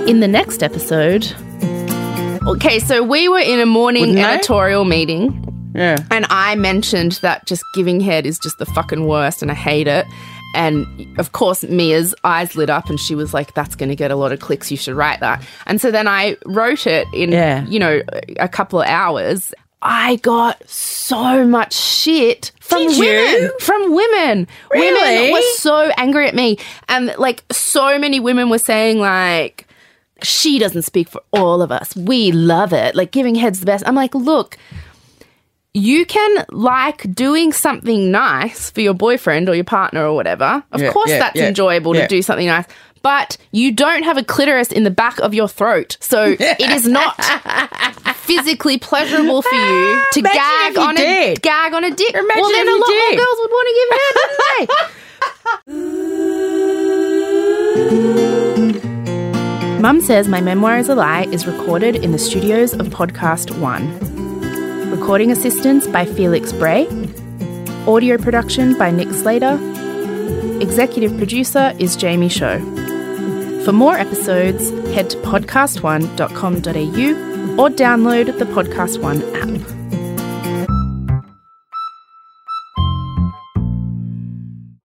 [0.09, 1.31] In the next episode.
[2.47, 4.23] Okay, so we were in a morning Wouldn't they?
[4.23, 5.97] editorial meeting Yeah.
[6.09, 9.87] and I mentioned that just giving head is just the fucking worst and I hate
[9.87, 10.07] it.
[10.55, 10.87] And
[11.19, 14.15] of course, Mia's eyes lit up and she was like, that's going to get a
[14.15, 14.71] lot of clicks.
[14.71, 15.43] You should write that.
[15.67, 17.67] And so then I wrote it in, Yeah.
[17.67, 18.01] you know,
[18.37, 19.53] a couple of hours.
[19.83, 23.41] I got so much shit from Did women.
[23.43, 23.53] you?
[23.59, 24.47] From women.
[24.73, 26.57] Women were so angry at me.
[26.89, 29.67] And like so many women were saying like,
[30.23, 31.95] she doesn't speak for all of us.
[31.95, 32.95] We love it.
[32.95, 33.87] Like giving head's the best.
[33.87, 34.57] I'm like, look,
[35.73, 40.63] you can like doing something nice for your boyfriend or your partner or whatever.
[40.71, 42.65] Of Yeah, course, yeah, that's yeah, enjoyable to do something nice.
[43.01, 45.95] But you don't have a clitoris in the back of your throat.
[46.01, 47.15] So it is not
[48.15, 52.13] physically pleasurable for you to Imagine gag you on a gag on a dick.
[52.13, 53.17] well, then a you lot did.
[53.17, 54.13] more girls would want to give head,
[54.67, 55.97] wouldn't
[58.29, 58.35] they?
[59.79, 64.91] Mum Says My Memoir is a Lie is recorded in the studios of PodcastOne.
[64.91, 66.85] Recording assistance by Felix Bray.
[67.87, 69.57] Audio production by Nick Slater.
[70.59, 72.59] Executive producer is Jamie Show.
[73.63, 79.78] For more episodes, head to podcastone.com.au or download the PodcastOne app.